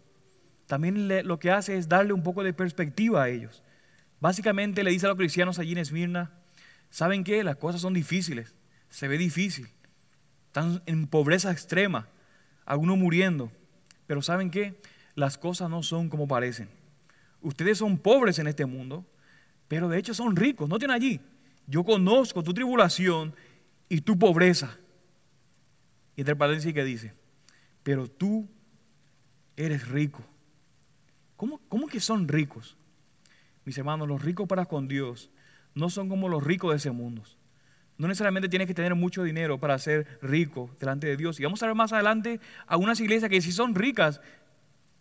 [0.66, 3.62] también lo que hace es darle un poco de perspectiva a ellos.
[4.20, 6.30] Básicamente le dice a los cristianos allí en Esmirna,
[6.90, 7.42] ¿saben qué?
[7.42, 8.54] Las cosas son difíciles,
[8.90, 9.68] se ve difícil,
[10.46, 12.08] están en pobreza extrema,
[12.66, 13.50] algunos muriendo,
[14.06, 14.80] pero ¿saben qué?
[15.14, 16.68] Las cosas no son como parecen.
[17.40, 19.06] Ustedes son pobres en este mundo,
[19.68, 21.20] pero de hecho son ricos, no tienen allí.
[21.66, 23.34] Yo conozco tu tribulación
[23.88, 24.76] y tu pobreza.
[26.14, 27.14] Y entre paréntesis que dice,
[27.82, 28.48] pero tú
[29.56, 30.22] eres rico.
[31.36, 32.76] ¿Cómo, ¿Cómo que son ricos?
[33.64, 35.30] Mis hermanos, los ricos para con Dios
[35.74, 37.22] no son como los ricos de ese mundo.
[37.98, 41.38] No necesariamente tienes que tener mucho dinero para ser rico delante de Dios.
[41.38, 44.20] Y vamos a ver más adelante a unas iglesias que sí son ricas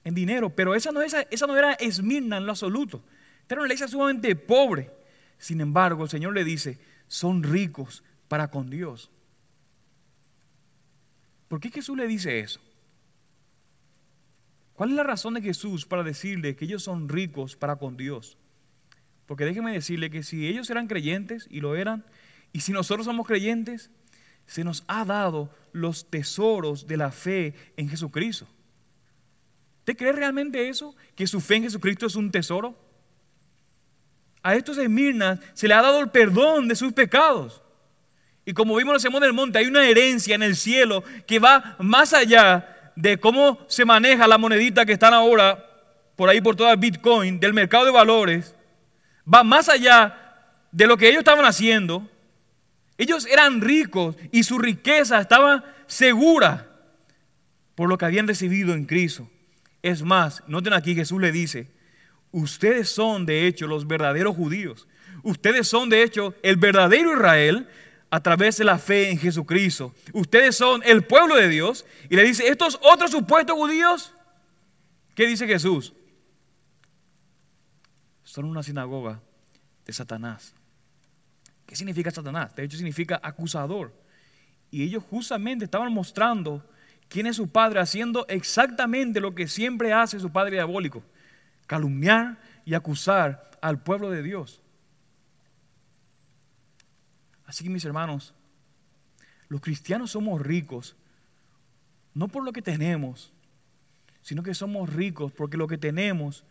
[0.04, 3.02] en dinero, pero esa no, esa, esa no era Esmirna en lo absoluto.
[3.42, 4.92] Esta era una iglesia sumamente pobre.
[5.38, 9.10] Sin embargo, el Señor le dice, son ricos para con Dios.
[11.48, 12.60] ¿Por qué Jesús le dice eso?
[14.74, 18.38] ¿Cuál es la razón de Jesús para decirle que ellos son ricos para con Dios?
[19.30, 22.04] Porque déjeme decirle que si ellos eran creyentes y lo eran,
[22.52, 23.92] y si nosotros somos creyentes,
[24.48, 28.48] se nos ha dado los tesoros de la fe en Jesucristo.
[29.82, 30.96] ¿Usted cree realmente eso?
[31.16, 32.76] ¿Que su fe en Jesucristo es un tesoro?
[34.42, 37.62] A estos de Mirna se le ha dado el perdón de sus pecados.
[38.46, 41.38] Y como vimos en el Sermón del Monte, hay una herencia en el cielo que
[41.38, 45.68] va más allá de cómo se maneja la monedita que están ahora
[46.16, 48.56] por ahí por toda Bitcoin, del mercado de valores.
[49.32, 50.16] Va más allá
[50.72, 52.10] de lo que ellos estaban haciendo.
[52.98, 56.68] Ellos eran ricos y su riqueza estaba segura
[57.76, 59.30] por lo que habían recibido en Cristo.
[59.82, 61.68] Es más, noten aquí, Jesús le dice,
[62.32, 64.88] ustedes son de hecho los verdaderos judíos.
[65.24, 67.68] Ustedes son de hecho el verdadero Israel
[68.10, 69.94] a través de la fe en Jesucristo.
[70.14, 71.86] Ustedes son el pueblo de Dios.
[72.10, 74.14] Y le dice, estos otros supuestos judíos,
[75.16, 75.94] ¿qué dice Jesús?
[78.30, 79.20] Son una sinagoga
[79.88, 80.54] de Satanás.
[81.66, 82.56] ¿Qué significa Satanás?
[82.56, 83.92] De hecho significa acusador.
[84.70, 86.64] Y ellos justamente estaban mostrando
[87.08, 91.02] quién es su padre, haciendo exactamente lo que siempre hace su padre diabólico.
[91.66, 94.62] Calumniar y acusar al pueblo de Dios.
[97.48, 98.36] Así que mis hermanos,
[99.48, 100.96] los cristianos somos ricos,
[102.14, 103.34] no por lo que tenemos,
[104.22, 106.46] sino que somos ricos porque lo que tenemos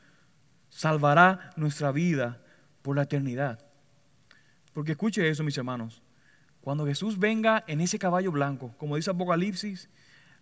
[0.69, 2.41] salvará nuestra vida
[2.83, 3.65] por la eternidad.
[4.73, 6.03] Porque escuche eso, mis hermanos.
[6.61, 9.89] Cuando Jesús venga en ese caballo blanco, como dice Apocalipsis,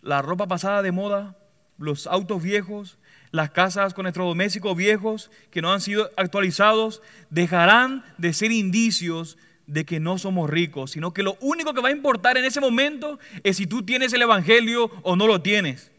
[0.01, 1.37] la ropa pasada de moda,
[1.77, 2.97] los autos viejos,
[3.31, 9.37] las casas con electrodomésticos viejos que no han sido actualizados, dejarán de ser indicios
[9.67, 12.61] de que no somos ricos, sino que lo único que va a importar en ese
[12.61, 15.91] momento es si tú tienes el Evangelio o no lo tienes.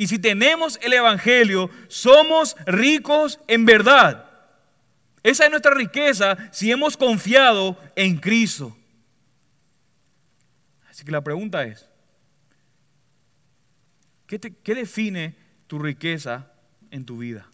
[0.00, 4.30] Y si tenemos el Evangelio, somos ricos en verdad.
[5.22, 8.74] Esa es nuestra riqueza si hemos confiado en Cristo.
[10.88, 11.86] Así que la pregunta es,
[14.26, 15.36] ¿qué, ¿qué, define
[15.66, 16.50] tu riqueza
[16.90, 17.46] en tu vida?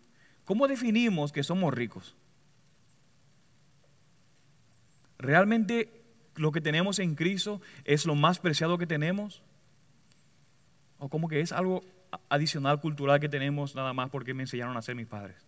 [0.44, 2.14] ¿Cómo definimos que somos ricos?
[5.18, 6.04] ¿Realmente
[6.36, 9.42] lo que tenemos en Cristo es lo más preciado que tenemos?
[10.98, 11.82] ¿O como que es algo
[12.28, 15.46] adicional cultural que tenemos nada más porque me enseñaron a ser mis padres?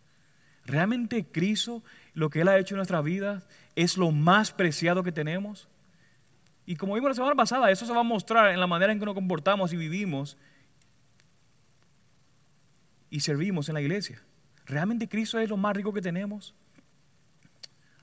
[0.65, 1.83] ¿Realmente Cristo,
[2.15, 3.43] lo que Él ha hecho en nuestra vida,
[3.75, 5.69] es lo más preciado que tenemos?
[6.67, 8.99] Y como vimos la semana pasada, eso se va a mostrar en la manera en
[8.99, 10.37] que nos comportamos y vivimos
[13.09, 14.23] y servimos en la iglesia.
[14.67, 16.55] ¿Realmente Cristo es lo más rico que tenemos?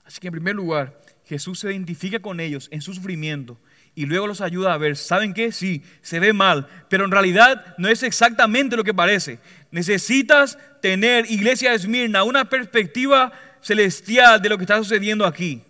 [0.04, 3.58] Así que en primer lugar, Jesús se identifica con ellos en su sufrimiento
[3.96, 5.50] y luego los ayuda a ver, ¿saben qué?
[5.50, 9.40] Sí, se ve mal, pero en realidad no es exactamente lo que parece.
[9.70, 15.62] Necesitas tener, iglesia de Esmirna, una perspectiva celestial de lo que está sucediendo aquí.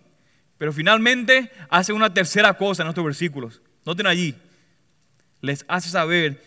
[0.57, 3.61] Pero finalmente hace una tercera cosa en estos versículos.
[3.85, 4.35] Noten allí,
[5.41, 6.43] les hace saber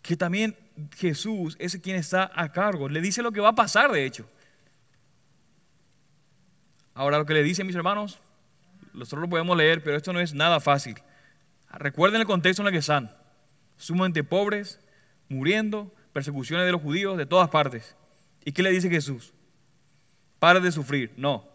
[0.00, 0.56] que también
[0.96, 2.88] Jesús es quien está a cargo.
[2.88, 4.28] Le dice lo que va a pasar, de hecho.
[6.96, 8.20] Ahora lo que le dice, mis hermanos,
[8.94, 10.96] nosotros lo podemos leer, pero esto no es nada fácil.
[11.70, 13.14] Recuerden el contexto en el que están.
[13.76, 14.80] Sumamente pobres,
[15.28, 17.94] muriendo, persecuciones de los judíos de todas partes.
[18.46, 19.34] ¿Y qué le dice Jesús?
[20.38, 21.12] Para de sufrir.
[21.18, 21.46] No.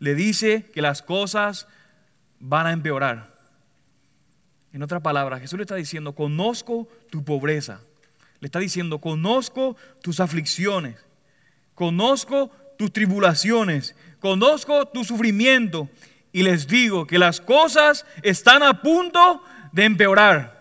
[0.00, 1.68] Le dice que las cosas
[2.40, 3.36] van a empeorar.
[4.72, 7.82] En otras palabras, Jesús le está diciendo, conozco tu pobreza.
[8.40, 10.96] Le está diciendo, conozco tus aflicciones.
[11.76, 15.88] Conozco tus tribulaciones conozco tu sufrimiento
[16.32, 20.56] y les digo que las cosas están a punto de empeorar.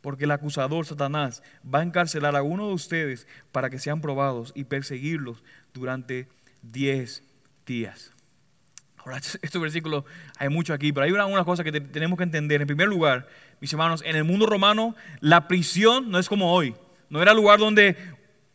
[0.00, 4.52] Porque el acusador Satanás va a encarcelar a uno de ustedes para que sean probados
[4.54, 6.28] y perseguirlos durante
[6.62, 7.22] 10
[7.66, 8.12] días.
[8.98, 10.04] Ahora, este versículo
[10.38, 12.60] hay mucho aquí, pero hay una, una cosa que tenemos que entender.
[12.60, 13.28] En primer lugar,
[13.60, 16.74] mis hermanos, en el mundo romano la prisión no es como hoy.
[17.10, 17.96] No era lugar donde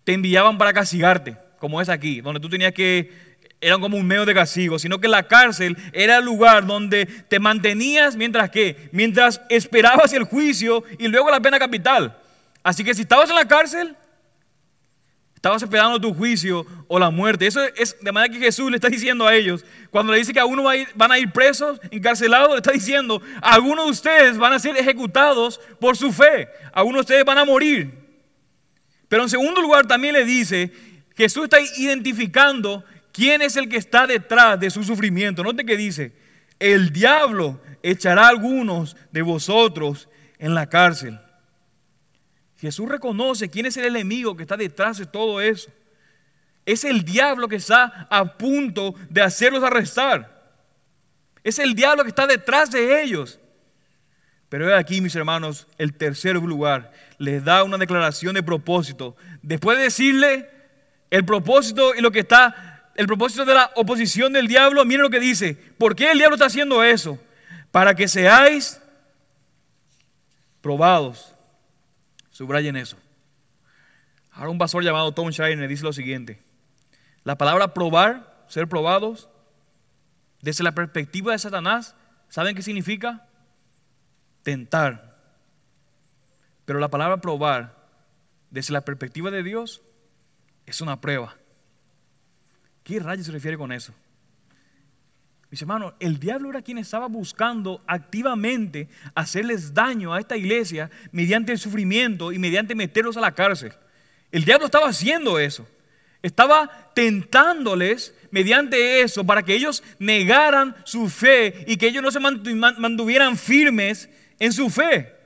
[0.07, 3.11] te enviaban para castigarte como es aquí, donde tú tenías que,
[3.59, 7.41] eran como un medio de castigo, sino que la cárcel era el lugar donde te
[7.41, 12.17] mantenías mientras que, mientras esperabas el juicio y luego la pena capital.
[12.63, 13.97] Así que si estabas en la cárcel,
[15.35, 17.45] estabas esperando tu juicio o la muerte.
[17.45, 20.39] Eso es de manera que Jesús le está diciendo a ellos, cuando le dice que
[20.39, 20.65] algunos
[20.95, 25.59] van a ir presos, encarcelados, le está diciendo, algunos de ustedes van a ser ejecutados
[25.81, 28.06] por su fe, algunos de ustedes van a morir.
[29.07, 30.71] Pero en segundo lugar también le dice
[31.17, 35.43] Jesús está identificando quién es el que está detrás de su sufrimiento.
[35.43, 36.13] Note que dice,
[36.59, 41.19] el diablo echará a algunos de vosotros en la cárcel.
[42.59, 45.71] Jesús reconoce quién es el enemigo que está detrás de todo eso.
[46.67, 50.37] Es el diablo que está a punto de hacerlos arrestar.
[51.43, 53.39] Es el diablo que está detrás de ellos.
[54.49, 59.15] Pero aquí, mis hermanos, el tercer lugar les da una declaración de propósito.
[59.41, 60.49] Después de decirle,
[61.09, 65.09] el propósito y lo que está, el propósito de la oposición del diablo, miren lo
[65.09, 65.55] que dice.
[65.77, 67.19] ¿Por qué el diablo está haciendo eso?
[67.71, 68.81] Para que seáis
[70.61, 71.33] probados.
[72.31, 72.97] Subrayen eso.
[74.31, 76.43] Ahora un pastor llamado Tom Shiner dice lo siguiente.
[77.23, 79.29] La palabra probar, ser probados,
[80.41, 81.95] desde la perspectiva de Satanás,
[82.29, 83.27] ¿saben qué significa?
[84.43, 85.06] Tentar.
[86.67, 87.73] Pero la palabra probar,
[88.51, 89.81] desde la perspectiva de Dios,
[90.65, 91.33] es una prueba.
[92.83, 93.93] ¿Qué rayos se refiere con eso?
[95.49, 101.53] Mis hermanos, el diablo era quien estaba buscando activamente hacerles daño a esta iglesia mediante
[101.53, 103.71] el sufrimiento y mediante meterlos a la cárcel.
[104.29, 105.65] El diablo estaba haciendo eso.
[106.21, 112.19] Estaba tentándoles mediante eso para que ellos negaran su fe y que ellos no se
[112.19, 115.16] mantuvieran firmes en su fe.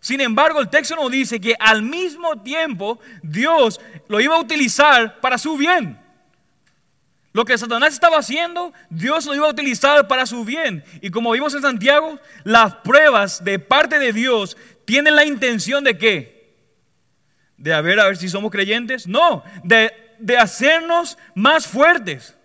[0.00, 5.20] Sin embargo, el texto nos dice que al mismo tiempo Dios lo iba a utilizar
[5.20, 5.98] para su bien.
[7.32, 10.82] Lo que Satanás estaba haciendo, Dios lo iba a utilizar para su bien.
[11.00, 15.96] Y como vimos en Santiago, las pruebas de parte de Dios tienen la intención de
[15.96, 16.56] qué?
[17.56, 19.06] De a ver, a ver si somos creyentes.
[19.06, 22.36] No, de, de hacernos más fuertes.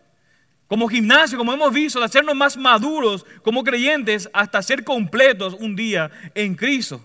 [0.67, 5.75] Como gimnasio, como hemos visto, de hacernos más maduros como creyentes hasta ser completos un
[5.75, 7.03] día en Cristo.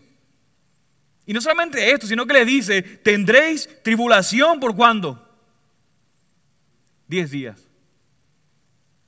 [1.27, 5.27] Y no solamente esto, sino que le dice, tendréis tribulación por cuándo?
[7.07, 7.69] Diez días.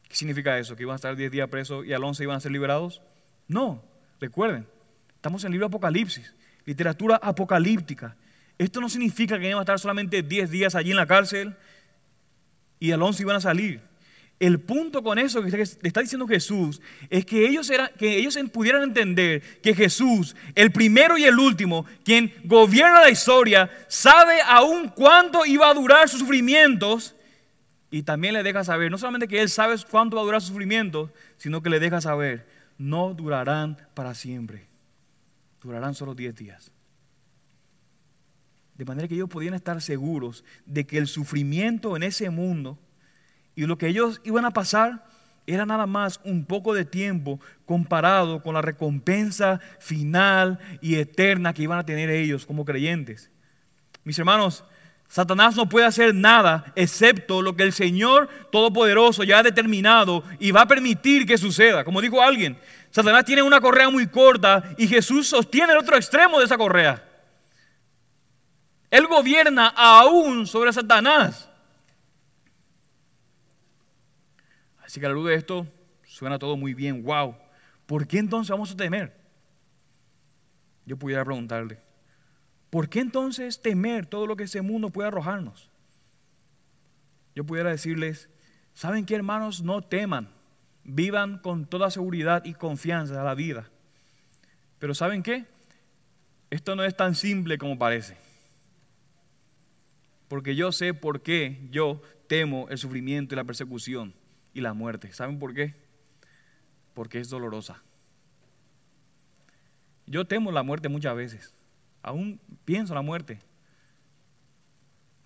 [0.08, 0.76] ¿Qué significa eso?
[0.76, 3.00] ¿Que iban a estar diez días presos y al once iban a ser liberados?
[3.48, 3.82] No,
[4.20, 4.66] recuerden,
[5.14, 6.34] estamos en el libro Apocalipsis,
[6.64, 8.16] literatura apocalíptica.
[8.58, 11.56] Esto no significa que iban a estar solamente diez días allí en la cárcel
[12.78, 13.80] y al once iban a salir.
[14.42, 19.40] El punto con eso que está diciendo Jesús es que ellos, que ellos pudieran entender
[19.60, 25.70] que Jesús, el primero y el último, quien gobierna la historia, sabe aún cuánto iba
[25.70, 27.14] a durar sus sufrimientos
[27.88, 30.48] y también le deja saber, no solamente que Él sabe cuánto va a durar sus
[30.48, 32.44] sufrimientos, sino que le deja saber,
[32.78, 34.66] no durarán para siempre,
[35.62, 36.72] durarán solo 10 días.
[38.74, 42.76] De manera que ellos podían estar seguros de que el sufrimiento en ese mundo
[43.54, 45.04] y lo que ellos iban a pasar
[45.46, 51.62] era nada más un poco de tiempo comparado con la recompensa final y eterna que
[51.62, 53.30] iban a tener ellos como creyentes.
[54.04, 54.64] Mis hermanos,
[55.08, 60.52] Satanás no puede hacer nada excepto lo que el Señor Todopoderoso ya ha determinado y
[60.52, 61.84] va a permitir que suceda.
[61.84, 62.58] Como dijo alguien,
[62.90, 67.04] Satanás tiene una correa muy corta y Jesús sostiene el otro extremo de esa correa.
[68.90, 71.48] Él gobierna aún sobre Satanás.
[74.92, 75.66] Así que a la luz de esto
[76.04, 77.02] suena todo muy bien.
[77.02, 77.34] Wow.
[77.86, 79.16] ¿Por qué entonces vamos a temer?
[80.84, 81.80] Yo pudiera preguntarle.
[82.68, 85.70] ¿Por qué entonces temer todo lo que ese mundo puede arrojarnos?
[87.34, 88.28] Yo pudiera decirles,
[88.74, 89.62] ¿saben qué hermanos?
[89.62, 90.28] No teman,
[90.84, 93.70] vivan con toda seguridad y confianza a la vida.
[94.78, 95.46] Pero ¿saben qué?
[96.50, 98.18] Esto no es tan simple como parece.
[100.28, 104.20] Porque yo sé por qué yo temo el sufrimiento y la persecución
[104.54, 105.12] y la muerte.
[105.12, 105.74] ¿Saben por qué?
[106.94, 107.82] Porque es dolorosa.
[110.06, 111.54] Yo temo la muerte muchas veces.
[112.02, 113.38] Aún pienso en la muerte.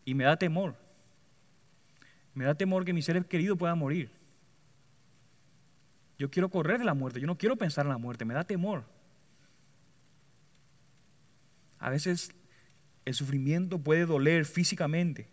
[0.05, 0.77] Y me da temor.
[2.35, 4.11] Me da temor que mi ser querido pueda morir.
[6.19, 7.21] Yo quiero correr de la muerte.
[7.21, 8.25] Yo no quiero pensar en la muerte.
[8.25, 8.85] Me da temor.
[11.79, 12.33] A veces
[13.05, 15.29] el sufrimiento puede doler físicamente.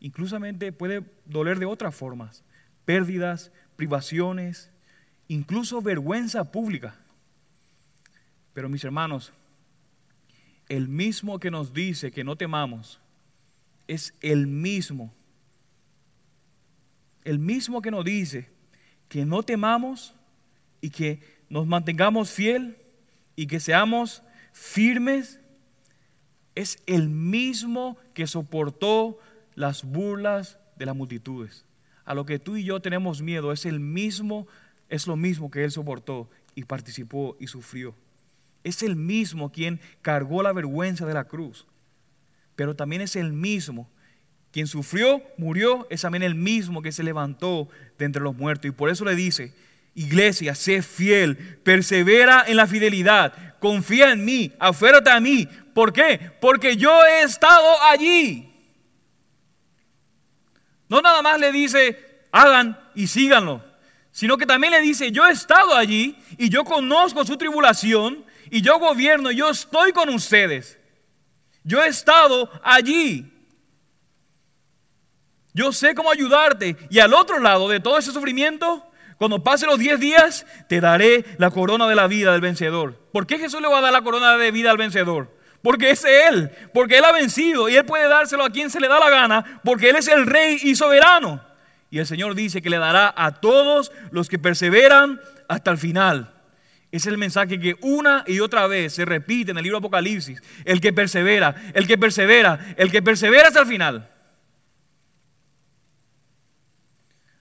[0.00, 0.38] Incluso
[0.76, 2.44] puede doler de otras formas
[2.86, 4.70] pérdidas, privaciones,
[5.28, 6.96] incluso vergüenza pública.
[8.54, 9.32] Pero mis hermanos,
[10.70, 13.00] el mismo que nos dice que no temamos
[13.86, 15.12] es el mismo,
[17.24, 18.48] el mismo que nos dice
[19.08, 20.14] que no temamos
[20.80, 22.76] y que nos mantengamos fiel
[23.36, 24.22] y que seamos
[24.52, 25.40] firmes,
[26.54, 29.18] es el mismo que soportó
[29.54, 31.66] las burlas de las multitudes
[32.06, 34.46] a lo que tú y yo tenemos miedo es el mismo,
[34.88, 37.94] es lo mismo que Él soportó y participó y sufrió.
[38.64, 41.66] Es el mismo quien cargó la vergüenza de la cruz,
[42.54, 43.90] pero también es el mismo
[44.52, 48.66] quien sufrió, murió, es también el mismo que se levantó de entre los muertos.
[48.66, 49.52] Y por eso le dice,
[49.94, 55.46] iglesia, sé fiel, persevera en la fidelidad, confía en mí, aférrate a mí.
[55.74, 56.32] ¿Por qué?
[56.40, 58.55] Porque yo he estado allí.
[60.88, 63.64] No nada más le dice, hagan y síganlo,
[64.12, 68.62] sino que también le dice, yo he estado allí y yo conozco su tribulación y
[68.62, 70.78] yo gobierno, yo estoy con ustedes.
[71.64, 73.32] Yo he estado allí.
[75.52, 76.76] Yo sé cómo ayudarte.
[76.90, 81.24] Y al otro lado de todo ese sufrimiento, cuando pase los 10 días, te daré
[81.38, 82.94] la corona de la vida del vencedor.
[83.12, 85.35] ¿Por qué Jesús le va a dar la corona de vida al vencedor?
[85.62, 88.88] Porque es Él, porque Él ha vencido y Él puede dárselo a quien se le
[88.88, 91.42] da la gana, porque Él es el rey y soberano.
[91.90, 96.32] Y el Señor dice que le dará a todos los que perseveran hasta el final.
[96.90, 100.42] Es el mensaje que una y otra vez se repite en el libro Apocalipsis.
[100.64, 104.10] El que persevera, el que persevera, el que persevera hasta el final.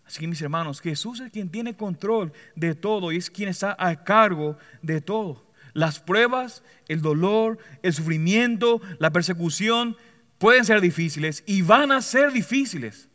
[0.06, 3.76] Así que mis hermanos, Jesús es quien tiene control de todo y es quien está
[3.78, 5.45] a cargo de todo.
[5.76, 9.98] Las pruebas, el dolor, el sufrimiento, la persecución
[10.38, 13.10] pueden ser difíciles y van a ser difíciles.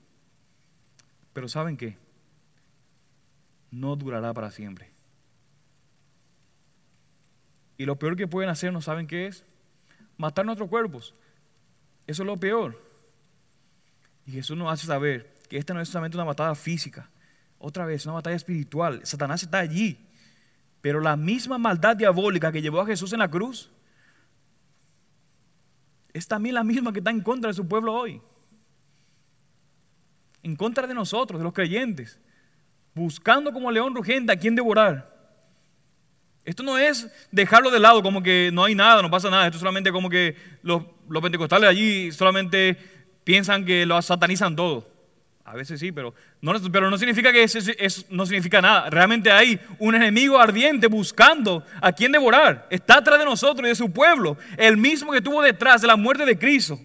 [1.32, 1.96] Pero ¿saben qué?
[3.70, 4.90] No durará para siempre.
[7.78, 9.42] Y lo peor que pueden hacer, ¿no saben qué es?
[10.18, 11.14] Matar nuestros cuerpos.
[12.06, 12.78] Eso es lo peor.
[14.26, 17.08] Y Jesús nos hace saber que esta no es solamente una batalla física.
[17.58, 19.00] Otra vez, una batalla espiritual.
[19.04, 20.09] Satanás está allí
[20.80, 23.70] pero la misma maldad diabólica que llevó a Jesús en la cruz
[26.12, 28.20] es también la misma que está en contra de su pueblo hoy.
[30.42, 32.18] En contra de nosotros, de los creyentes.
[32.94, 35.10] Buscando como león rugente a quien devorar.
[36.44, 39.46] Esto no es dejarlo de lado como que no hay nada, no pasa nada.
[39.46, 42.76] Esto es solamente como que los, los pentecostales allí solamente
[43.24, 44.88] piensan que lo satanizan todo.
[45.50, 47.58] A veces sí, pero no, pero no significa que eso,
[48.08, 48.88] no significa nada.
[48.88, 52.68] Realmente hay un enemigo ardiente buscando a quien devorar.
[52.70, 55.96] Está atrás de nosotros y de su pueblo, el mismo que estuvo detrás de la
[55.96, 56.78] muerte de Cristo.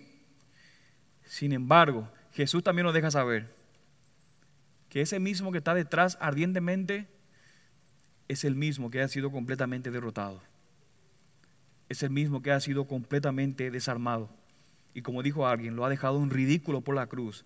[1.25, 3.53] Sin embargo, Jesús también nos deja saber
[4.89, 7.07] que ese mismo que está detrás ardientemente
[8.27, 10.41] es el mismo que ha sido completamente derrotado.
[11.87, 14.27] Es el mismo que ha sido completamente desarmado.
[14.95, 17.45] Y como dijo alguien, lo ha dejado un ridículo por la cruz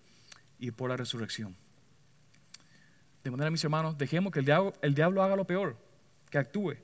[0.60, 1.56] y por la resurrección.
[3.24, 5.76] De manera, mis hermanos, dejemos que el diablo, el diablo haga lo peor,
[6.30, 6.74] que actúe,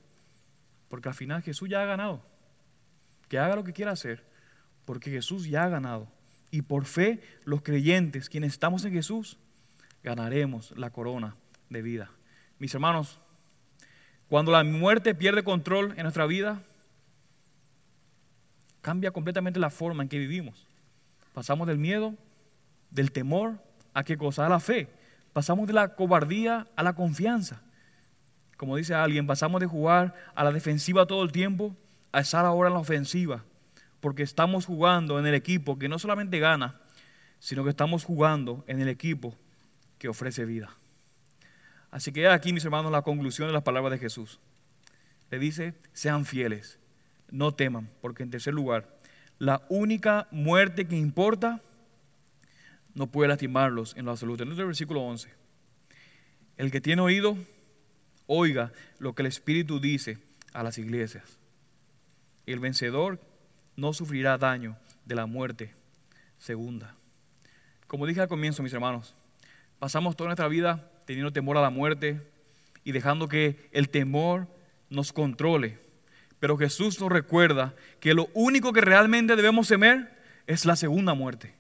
[0.89, 2.23] porque al final Jesús ya ha ganado,
[3.29, 4.25] que haga lo que quiera hacer,
[4.85, 6.09] porque Jesús ya ha ganado.
[6.51, 9.39] Y por fe, los creyentes, quienes estamos en Jesús,
[10.03, 11.37] ganaremos la corona
[11.69, 12.11] de vida.
[12.59, 13.21] Mis hermanos,
[14.29, 16.63] cuando la muerte pierde control en nuestra vida,
[18.81, 20.67] cambia completamente la forma en que vivimos.
[21.35, 22.15] Pasamos del miedo,
[22.91, 23.59] del temor,
[23.97, 24.45] a qué cosa?
[24.45, 24.91] A la fe.
[25.33, 27.63] Pasamos de la cobardía a la confianza.
[28.59, 31.75] Como dice alguien, pasamos de jugar a la defensiva todo el tiempo
[32.13, 33.43] a estar ahora en la ofensiva.
[34.01, 36.79] Porque estamos jugando en el equipo que no solamente gana,
[37.39, 39.35] sino que estamos jugando en el equipo
[39.99, 40.69] que ofrece vida.
[41.91, 44.41] Así que aquí, mis hermanos, la conclusión de las palabras de Jesús.
[45.31, 46.79] Le dice, sean fieles,
[47.31, 48.95] no teman, porque en tercer lugar,
[49.39, 51.63] la única muerte que importa
[52.97, 54.43] no puede lastimarlos en lo absoluto.
[54.43, 55.29] En el versículo 11,
[56.57, 57.37] el que tiene oído,
[58.27, 60.19] oiga lo que el Espíritu dice
[60.55, 61.39] a las iglesias.
[62.47, 63.21] El vencedor
[63.77, 65.75] no sufrirá daño de la muerte
[66.39, 66.97] segunda.
[67.87, 69.15] Como dije al comienzo, mis hermanos,
[69.79, 72.23] pasamos toda nuestra vida teniendo temor a la muerte
[72.83, 74.49] y dejando que el temor
[74.89, 75.79] nos controle.
[76.41, 80.17] Pero Jesús nos recuerda que lo único que realmente debemos temer
[80.47, 81.55] es la segunda muerte.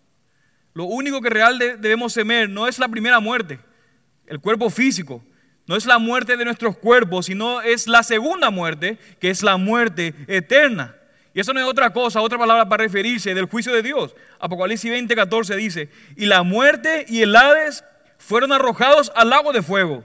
[0.76, 3.58] Lo único que realmente debemos temer no es la primera muerte,
[4.26, 5.24] el cuerpo físico,
[5.66, 9.56] no es la muerte de nuestros cuerpos, sino es la segunda muerte, que es la
[9.56, 10.94] muerte eterna.
[11.32, 14.14] Y eso no es otra cosa, otra palabra para referirse del juicio de Dios.
[14.38, 17.82] Apocalipsis 20, 14 dice, y la muerte y el Hades
[18.18, 20.04] fueron arrojados al lago de fuego.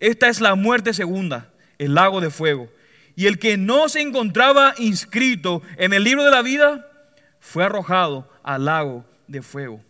[0.00, 2.68] Esta es la muerte segunda, el lago de fuego.
[3.14, 6.90] Y el que no se encontraba inscrito en el libro de la vida
[7.38, 9.80] fue arrojado al lago de fuego.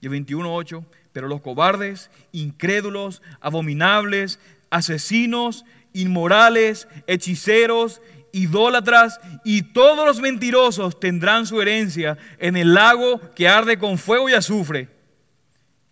[0.00, 4.38] Y el 21.8, pero los cobardes, incrédulos, abominables,
[4.70, 8.00] asesinos, inmorales, hechiceros,
[8.32, 14.28] idólatras y todos los mentirosos tendrán su herencia en el lago que arde con fuego
[14.28, 14.88] y azufre,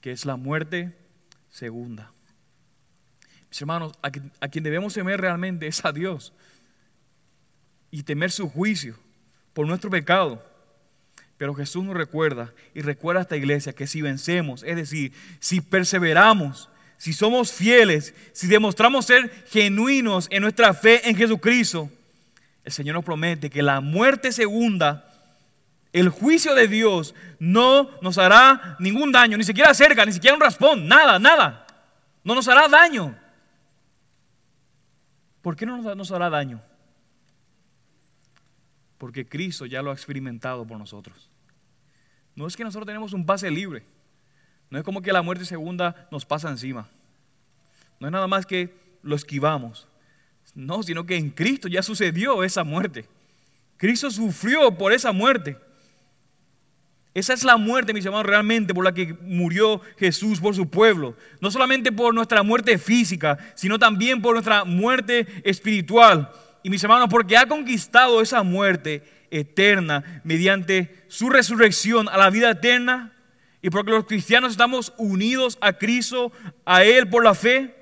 [0.00, 0.96] que es la muerte
[1.50, 2.12] segunda.
[3.48, 4.10] Mis hermanos, a,
[4.48, 6.32] quien debemos temer realmente es a Dios
[7.90, 8.96] y temer su juicio
[9.54, 10.44] por nuestro pecado.
[11.38, 15.60] Pero Jesús nos recuerda y recuerda a esta iglesia que si vencemos, es decir, si
[15.60, 21.88] perseveramos, si somos fieles, si demostramos ser genuinos en nuestra fe en Jesucristo,
[22.64, 25.08] el Señor nos promete que la muerte segunda,
[25.92, 30.42] el juicio de Dios, no nos hará ningún daño, ni siquiera cerca, ni siquiera un
[30.42, 31.66] raspón, nada, nada.
[32.24, 33.16] No nos hará daño.
[35.40, 36.60] ¿Por qué no nos hará daño?
[38.98, 41.30] Porque Cristo ya lo ha experimentado por nosotros.
[42.34, 43.84] No es que nosotros tenemos un pase libre.
[44.70, 46.88] No es como que la muerte segunda nos pasa encima.
[48.00, 49.88] No es nada más que lo esquivamos.
[50.54, 53.06] No, sino que en Cristo ya sucedió esa muerte.
[53.76, 55.56] Cristo sufrió por esa muerte.
[57.14, 61.16] Esa es la muerte, mis hermanos, realmente por la que murió Jesús por su pueblo.
[61.40, 66.30] No solamente por nuestra muerte física, sino también por nuestra muerte espiritual.
[66.62, 72.50] Y mis hermanos, porque ha conquistado esa muerte eterna mediante su resurrección a la vida
[72.50, 73.12] eterna
[73.60, 76.32] y porque los cristianos estamos unidos a Cristo,
[76.64, 77.74] a Él por la fe,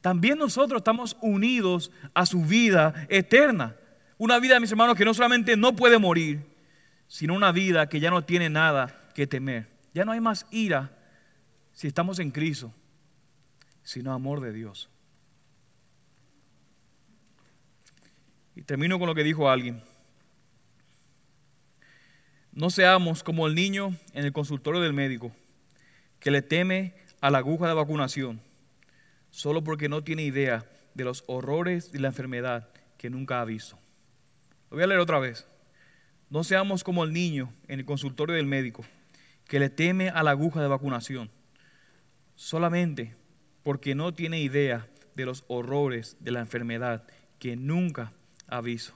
[0.00, 3.76] también nosotros estamos unidos a su vida eterna.
[4.16, 6.40] Una vida, mis hermanos, que no solamente no puede morir,
[7.08, 9.68] sino una vida que ya no tiene nada que temer.
[9.94, 10.92] Ya no hay más ira
[11.72, 12.72] si estamos en Cristo,
[13.82, 14.88] sino amor de Dios.
[18.58, 19.80] Y termino con lo que dijo alguien.
[22.50, 25.30] No seamos como el niño en el consultorio del médico,
[26.18, 28.40] que le teme a la aguja de vacunación,
[29.30, 33.78] solo porque no tiene idea de los horrores de la enfermedad que nunca ha visto.
[34.70, 35.46] Lo voy a leer otra vez.
[36.28, 38.84] No seamos como el niño en el consultorio del médico,
[39.46, 41.30] que le teme a la aguja de vacunación,
[42.34, 43.14] solamente
[43.62, 47.06] porque no tiene idea de los horrores de la enfermedad
[47.38, 48.14] que nunca
[48.48, 48.94] aviso.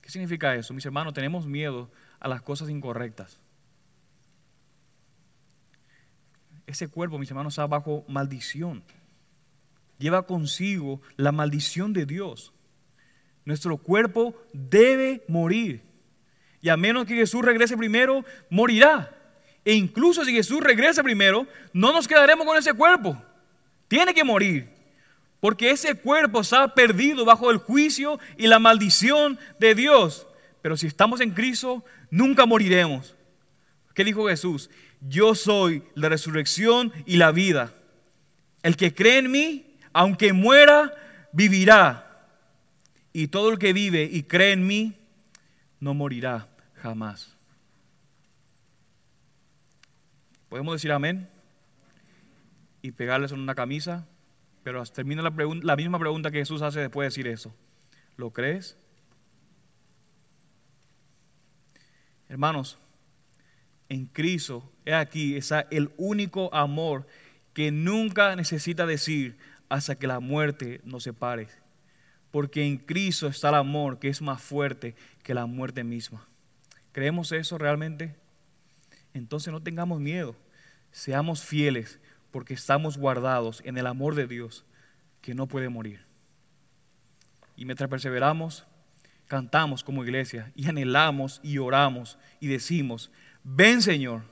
[0.00, 0.74] ¿Qué significa eso?
[0.74, 3.40] Mis hermanos, tenemos miedo a las cosas incorrectas.
[6.66, 8.82] Ese cuerpo, mis hermanos, está bajo maldición.
[9.98, 12.52] Lleva consigo la maldición de Dios.
[13.44, 15.82] Nuestro cuerpo debe morir.
[16.60, 19.10] Y a menos que Jesús regrese primero, morirá.
[19.64, 23.22] E incluso si Jesús regresa primero, no nos quedaremos con ese cuerpo.
[23.88, 24.73] Tiene que morir
[25.44, 30.26] porque ese cuerpo está perdido bajo el juicio y la maldición de Dios.
[30.62, 33.14] Pero si estamos en Cristo, nunca moriremos.
[33.92, 34.70] ¿Qué dijo Jesús?
[35.02, 37.74] Yo soy la resurrección y la vida.
[38.62, 40.94] El que cree en mí, aunque muera,
[41.34, 42.26] vivirá.
[43.12, 44.96] Y todo el que vive y cree en mí,
[45.78, 47.36] no morirá jamás.
[50.48, 51.28] ¿Podemos decir amén?
[52.80, 54.06] Y pegarles en una camisa,
[54.64, 57.54] pero termina la, la misma pregunta que Jesús hace después de decir eso.
[58.16, 58.76] ¿Lo crees?
[62.28, 62.78] Hermanos,
[63.90, 67.06] en Cristo, he aquí, es el único amor
[67.52, 69.36] que nunca necesita decir
[69.68, 71.48] hasta que la muerte nos separe.
[72.30, 76.26] Porque en Cristo está el amor que es más fuerte que la muerte misma.
[76.92, 78.16] ¿Creemos eso realmente?
[79.12, 80.34] Entonces no tengamos miedo.
[80.90, 82.00] Seamos fieles
[82.34, 84.64] porque estamos guardados en el amor de Dios
[85.20, 86.04] que no puede morir.
[87.54, 88.66] Y mientras perseveramos,
[89.28, 93.12] cantamos como iglesia y anhelamos y oramos y decimos,
[93.44, 94.22] ven Señor,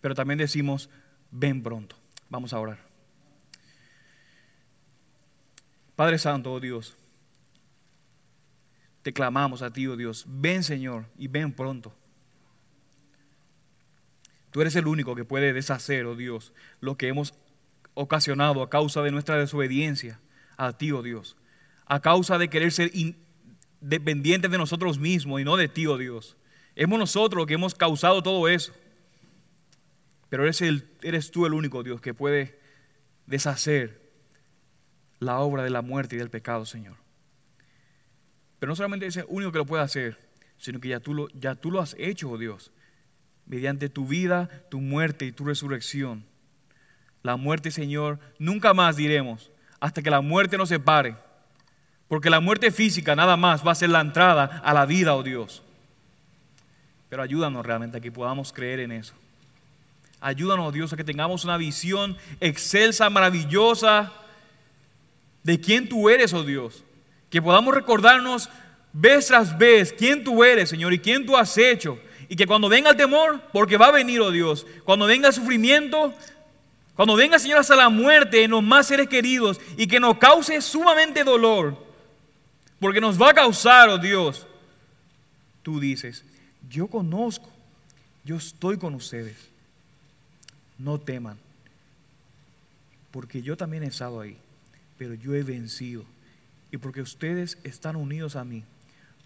[0.00, 0.90] pero también decimos,
[1.30, 1.94] ven pronto.
[2.28, 2.80] Vamos a orar.
[5.94, 6.96] Padre Santo, oh Dios,
[9.02, 11.94] te clamamos a ti, oh Dios, ven Señor y ven pronto.
[14.50, 17.34] Tú eres el único que puede deshacer, oh Dios, lo que hemos
[17.94, 20.20] ocasionado a causa de nuestra desobediencia
[20.56, 21.36] a ti, oh Dios,
[21.86, 22.90] a causa de querer ser
[23.80, 26.36] dependientes de nosotros mismos y no de ti, oh Dios.
[26.74, 28.72] Hemos nosotros que hemos causado todo eso.
[30.28, 32.58] Pero eres, tú el único Dios que puede
[33.26, 34.00] deshacer
[35.18, 36.96] la obra de la muerte y del pecado, Señor.
[38.58, 40.18] Pero no solamente es el único que lo puede hacer,
[40.56, 42.72] sino que ya tú lo has hecho, oh Dios,
[43.50, 46.24] mediante tu vida, tu muerte y tu resurrección.
[47.24, 51.16] La muerte, Señor, nunca más diremos, hasta que la muerte nos separe.
[52.06, 55.24] Porque la muerte física nada más va a ser la entrada a la vida, oh
[55.24, 55.64] Dios.
[57.08, 59.14] Pero ayúdanos realmente a que podamos creer en eso.
[60.20, 64.12] Ayúdanos, Dios, a que tengamos una visión excelsa, maravillosa
[65.42, 66.84] de quién tú eres, oh Dios.
[67.28, 68.48] Que podamos recordarnos
[68.92, 71.98] vez tras vez quién tú eres, Señor, y quién tú has hecho.
[72.30, 75.34] Y que cuando venga el temor, porque va a venir, oh Dios, cuando venga el
[75.34, 76.14] sufrimiento,
[76.94, 80.62] cuando venga, Señor, hasta la muerte en los más seres queridos y que nos cause
[80.62, 81.76] sumamente dolor,
[82.78, 84.46] porque nos va a causar, oh Dios,
[85.62, 86.24] tú dices,
[86.70, 87.50] yo conozco,
[88.24, 89.50] yo estoy con ustedes
[90.80, 91.36] no teman,
[93.10, 94.38] porque yo también he estado ahí,
[94.96, 96.04] pero yo he vencido.
[96.72, 98.64] Y porque ustedes están unidos a mí,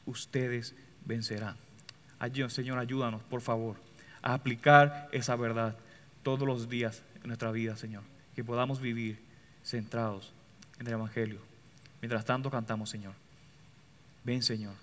[0.07, 0.75] ustedes
[1.05, 1.64] vencerán.
[2.49, 3.77] Señor, ayúdanos, por favor,
[4.23, 5.77] a aplicar esa verdad
[6.23, 8.03] todos los días en nuestra vida, Señor.
[8.35, 9.19] Que podamos vivir
[9.63, 10.33] centrados
[10.79, 11.41] en el Evangelio.
[12.01, 13.13] Mientras tanto cantamos, Señor.
[14.25, 14.75] Ven, Señor.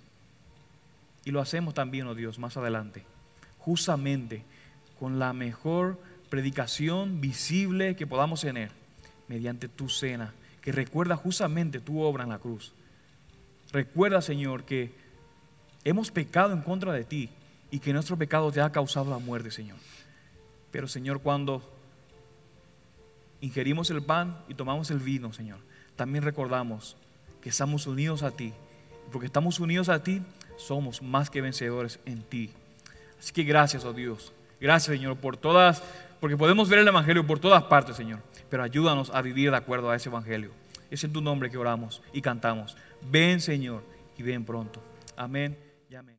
[1.26, 3.04] Y lo hacemos también, oh Dios, más adelante.
[3.60, 4.44] Justamente
[5.00, 8.72] con la mejor predicación visible que podamos tener
[9.28, 12.74] mediante tu cena, que recuerda justamente tu obra en la cruz.
[13.72, 14.94] Recuerda, Señor, que
[15.84, 17.30] hemos pecado en contra de ti
[17.70, 19.78] y que nuestro pecado te ha causado la muerte, Señor.
[20.72, 21.62] Pero, Señor, cuando
[23.40, 25.60] ingerimos el pan y tomamos el vino, Señor,
[25.96, 26.98] también recordamos
[27.42, 28.54] que estamos unidos a ti.
[29.12, 30.22] Porque estamos unidos a ti,
[30.58, 32.52] somos más que vencedores en ti.
[33.20, 34.32] Así que gracias, oh Dios.
[34.60, 35.84] Gracias, Señor, por todas
[36.20, 38.20] porque podemos ver el Evangelio por todas partes, Señor.
[38.48, 40.52] Pero ayúdanos a vivir de acuerdo a ese Evangelio.
[40.92, 42.78] Es en tu nombre que oramos y cantamos.
[43.02, 43.84] Ven, Señor,
[44.18, 44.84] y ven pronto.
[45.18, 46.10] Amén amén.